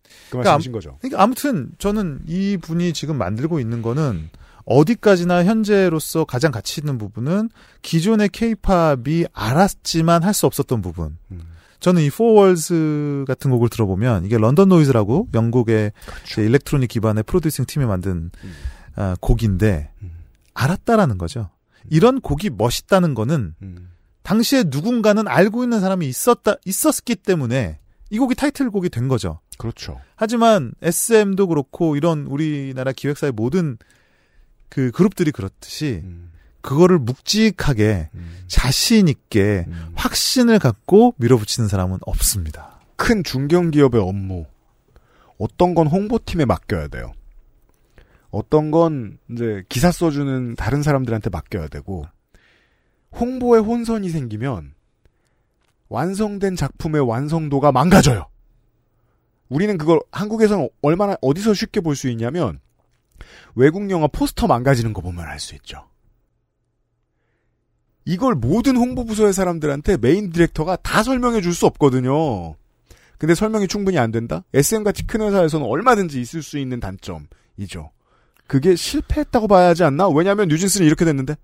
[0.03, 0.99] 그 그러니까 말씀이신 거죠.
[1.01, 4.31] 그러니까 아무튼 저는 이 분이 지금 만들고 있는 거는
[4.65, 7.51] 어디까지나 현재로서 가장 가치 있는 부분은
[7.83, 11.19] 기존의 케이팝이 알았지만 할 수 없었던 부분.
[11.31, 11.43] 음.
[11.81, 15.93] 저는 이 4 Walls 같은 곡을 들어보면 이게 LDN Noise라고 영국의
[16.25, 18.53] 이제 electronic 기반의 producing 팀이 만든 음.
[18.97, 20.14] 아, 곡인데 음.
[20.55, 21.51] 알았다라는 거죠.
[21.91, 23.91] 이런 곡이 멋있다는 거는 음.
[24.23, 27.79] 당시에 누군가는 알고 있는 사람이 있었다 있었기 때문에
[28.11, 29.41] 이 곡이 타이틀곡이 된 거죠.
[29.59, 30.01] 그렇죠.
[30.17, 33.77] 하지만 SM도 그렇고 이런 우리나라 기획사의 모든
[34.69, 36.33] 그 그룹들이 그렇듯이 음.
[36.63, 38.45] 그거를 묵직하게 음.
[38.47, 39.93] 자신 있게 음.
[39.95, 42.81] 확신을 갖고 밀어붙이는 사람은 없습니다.
[42.97, 44.47] 큰 중견 기업의 업무
[45.39, 47.13] 어떤 건 홍보팀에 맡겨야 돼요.
[48.35, 52.05] 어떤 건 이제 기사 써주는 다른 사람들한테 맡겨야 되고
[53.13, 54.75] 홍보에 혼선이 생기면
[55.89, 58.27] 완성된 작품의 완성도가 망가져요.
[59.49, 62.59] 우리는 그걸 한국에서는 얼마나 어디서 쉽게 볼 수 있냐면
[63.55, 65.87] 외국 영화 포스터 망가지는 거 보면 알 수 있죠.
[68.05, 72.57] 이걸 모든 홍보 부서의 사람들한테 메인 디렉터가 다 설명해 줄 수 없거든요.
[73.17, 74.43] 근데 설명이 충분히 안 된다?
[74.53, 77.94] SM같이 큰 회사에서는 얼마든지 있을 수 있는 단점이죠.
[78.47, 80.09] 그게 실패했다고 봐야 하지 않나?
[80.09, 81.37] 왜냐하면 뉴진스는 이렇게 됐는데.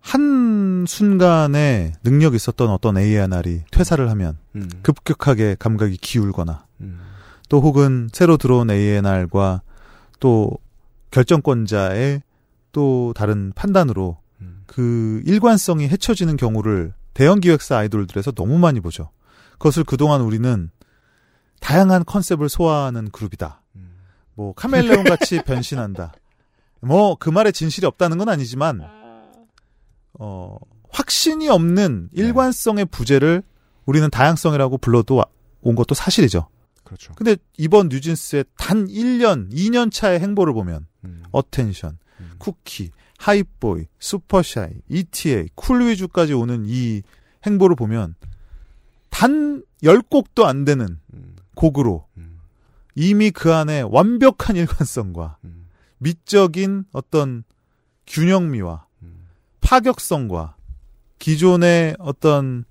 [0.00, 4.68] 한 순간에 능력 있었던 어떤 A&R이 퇴사를 하면 음.
[4.82, 7.00] 급격하게 감각이 기울거나 음.
[7.48, 9.62] 또 혹은 새로 들어온 A&R과
[10.18, 10.50] 또
[11.12, 12.22] 결정권자의
[12.72, 14.64] 또 다른 판단으로 음.
[14.66, 19.10] 그 일관성이 해쳐지는 경우를 대형 기획사 아이돌들에서 너무 많이 보죠.
[19.52, 20.70] 그것을 그동안 우리는
[21.60, 23.61] 다양한 컨셉을 소화하는 그룹이다.
[24.32, 24.36] 음.
[24.36, 26.12] 뭐 카멜레온 같이 변신한다.
[26.80, 28.80] 뭐 그 말에 진실이 없다는 건 아니지만
[30.18, 30.56] 어
[30.90, 33.42] 확신이 없는 일관성의 부재를
[33.86, 35.26] 우리는 다양성이라고 불러도 와-
[35.62, 36.48] 온 것도 사실이죠.
[36.84, 37.14] 그렇죠.
[37.14, 41.22] 근데 이번 뉴진스의 단 1년, 2년 차의 행보를 보면 음.
[41.30, 42.32] Attention, 음.
[42.38, 47.02] Cookie, Hype Boy, Super Shy, ETA, Cool With You까지 오는 이
[47.46, 48.14] 행보를 보면
[49.08, 51.36] 단 10곡도 안 되는 음.
[51.54, 52.31] 곡으로 음.
[52.94, 55.68] 이미 그 안에 완벽한 일관성과 음.
[55.98, 57.44] 미적인 어떤
[58.06, 59.28] 균형미와 음.
[59.60, 60.56] 파격성과
[61.18, 62.64] 기존의 어떤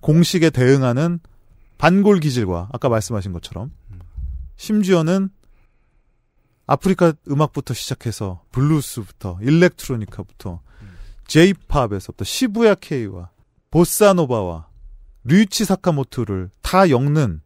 [0.00, 1.20] 공식에 대응하는
[1.78, 3.70] 반골 기질과 아까 말씀하신 것처럼
[4.56, 5.30] 심지어는
[6.66, 10.60] 아프리카 음악부터 시작해서 블루스부터 일렉트로니카부터
[11.26, 13.30] 제이팝에서부터 시부야 케이와
[13.70, 14.68] 보사노바와
[15.24, 17.41] 류이치 사카모토를 다 엮는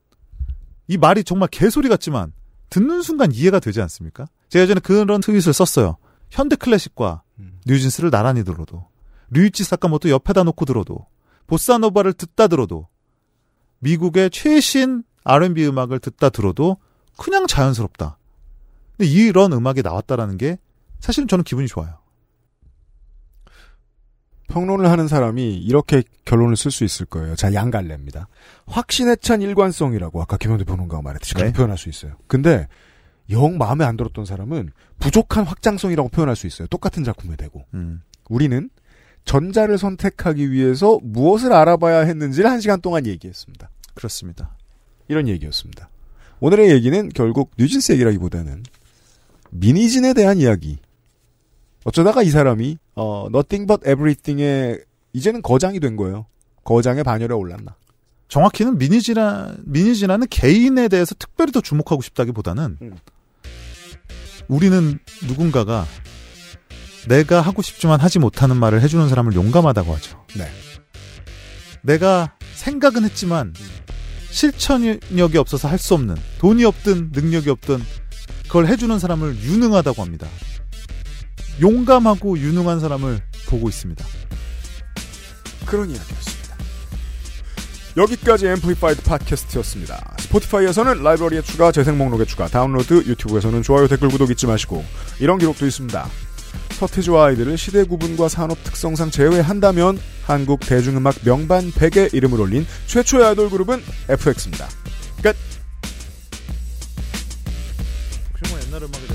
[0.88, 2.32] 이 말이 정말 개소리 같지만
[2.70, 4.26] 듣는 순간 이해가 되지 않습니까?
[4.48, 5.96] 제가 예전에 그런 트윗을 썼어요.
[6.30, 7.58] 현대 클래식과 음.
[7.66, 8.88] 뉴진스를 나란히 들어도
[9.30, 11.06] 류이치 사카모토 옆에다 놓고 들어도
[11.46, 12.88] 보사노바를 듣다 들어도
[13.80, 16.76] 미국의 최신 R&B 음악을 듣다 들어도
[17.16, 18.18] 그냥 자연스럽다.
[18.96, 20.58] 근데 이런 음악이 나왔다라는 게
[21.00, 21.98] 사실은 저는 기분이 좋아요.
[24.48, 27.34] 평론을 하는 사람이 이렇게 결론을 쓸 수 있을 거예요.
[27.36, 28.28] 자, 양갈래입니다.
[28.66, 31.56] 확신에 찬 일관성이라고 아까 김현대 평론가가 말했듯이 그렇게 네.
[31.56, 32.16] 표현할 수 있어요.
[32.26, 32.68] 근데
[33.30, 36.68] 영 마음에 안 들었던 사람은 부족한 확장성이라고 표현할 수 있어요.
[36.68, 37.64] 똑같은 작품에 대고.
[37.74, 38.02] 음.
[38.28, 38.70] 우리는
[39.24, 43.70] 전자를 선택하기 위해서 무엇을 알아봐야 했는지를 한 시간 동안 얘기했습니다.
[43.94, 44.56] 그렇습니다.
[45.08, 45.90] 이런 얘기였습니다.
[46.38, 48.62] 오늘의 얘기는 결국 뉴진스 얘기라기보다는
[49.50, 50.78] 미니진에 대한 이야기.
[51.86, 54.80] 어쩌다가 이 사람이 어 Nothing But Everything의
[55.12, 56.26] 이제는 거장이 된 거예요.
[56.64, 57.76] 거장의 반열에 올랐나.
[58.28, 62.96] 정확히는 미니지나 미니지나는 개인에 대해서 특별히 더 주목하고 싶다기보다는 음.
[64.48, 65.86] 우리는 누군가가
[67.06, 70.24] 내가 하고 싶지만 하지 못하는 말을 해주는 사람을 용감하다고 하죠.
[70.36, 70.48] 네.
[71.82, 73.54] 내가 생각은 했지만
[74.30, 77.80] 실천력이 없어서 할 수 없는 돈이 없든 능력이 없든
[78.48, 80.26] 그걸 해주는 사람을 유능하다고 합니다.
[81.60, 84.04] 용감하고 유능한 사람을 보고 있습니다.
[85.64, 86.56] 그런 이야기였습니다.
[87.96, 90.16] 여기까지 Amplified 팟캐스트였습니다.
[90.20, 94.84] 스포티파이에서는 라이브러리에 추가, 재생 목록에 추가, 다운로드, 유튜브에서는 좋아요, 댓글, 구독 잊지 마시고
[95.18, 96.06] 이런 기록도 있습니다.
[96.78, 103.48] 서태지와 아이들을 시대 구분과 산업 특성상 제외한다면 한국 대중음악 명반 100에 이름을 올린 최초의 아이돌
[103.48, 104.68] 그룹은 FX입니다.
[105.22, 105.34] 끝!
[108.38, 109.05] 혹시 뭐 옛날 음악에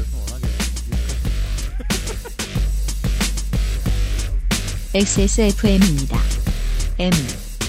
[4.93, 6.19] XSFM입니다.
[6.99, 7.11] M,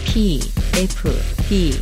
[0.04, 0.40] P,
[0.74, 1.08] F,
[1.48, 1.80] D,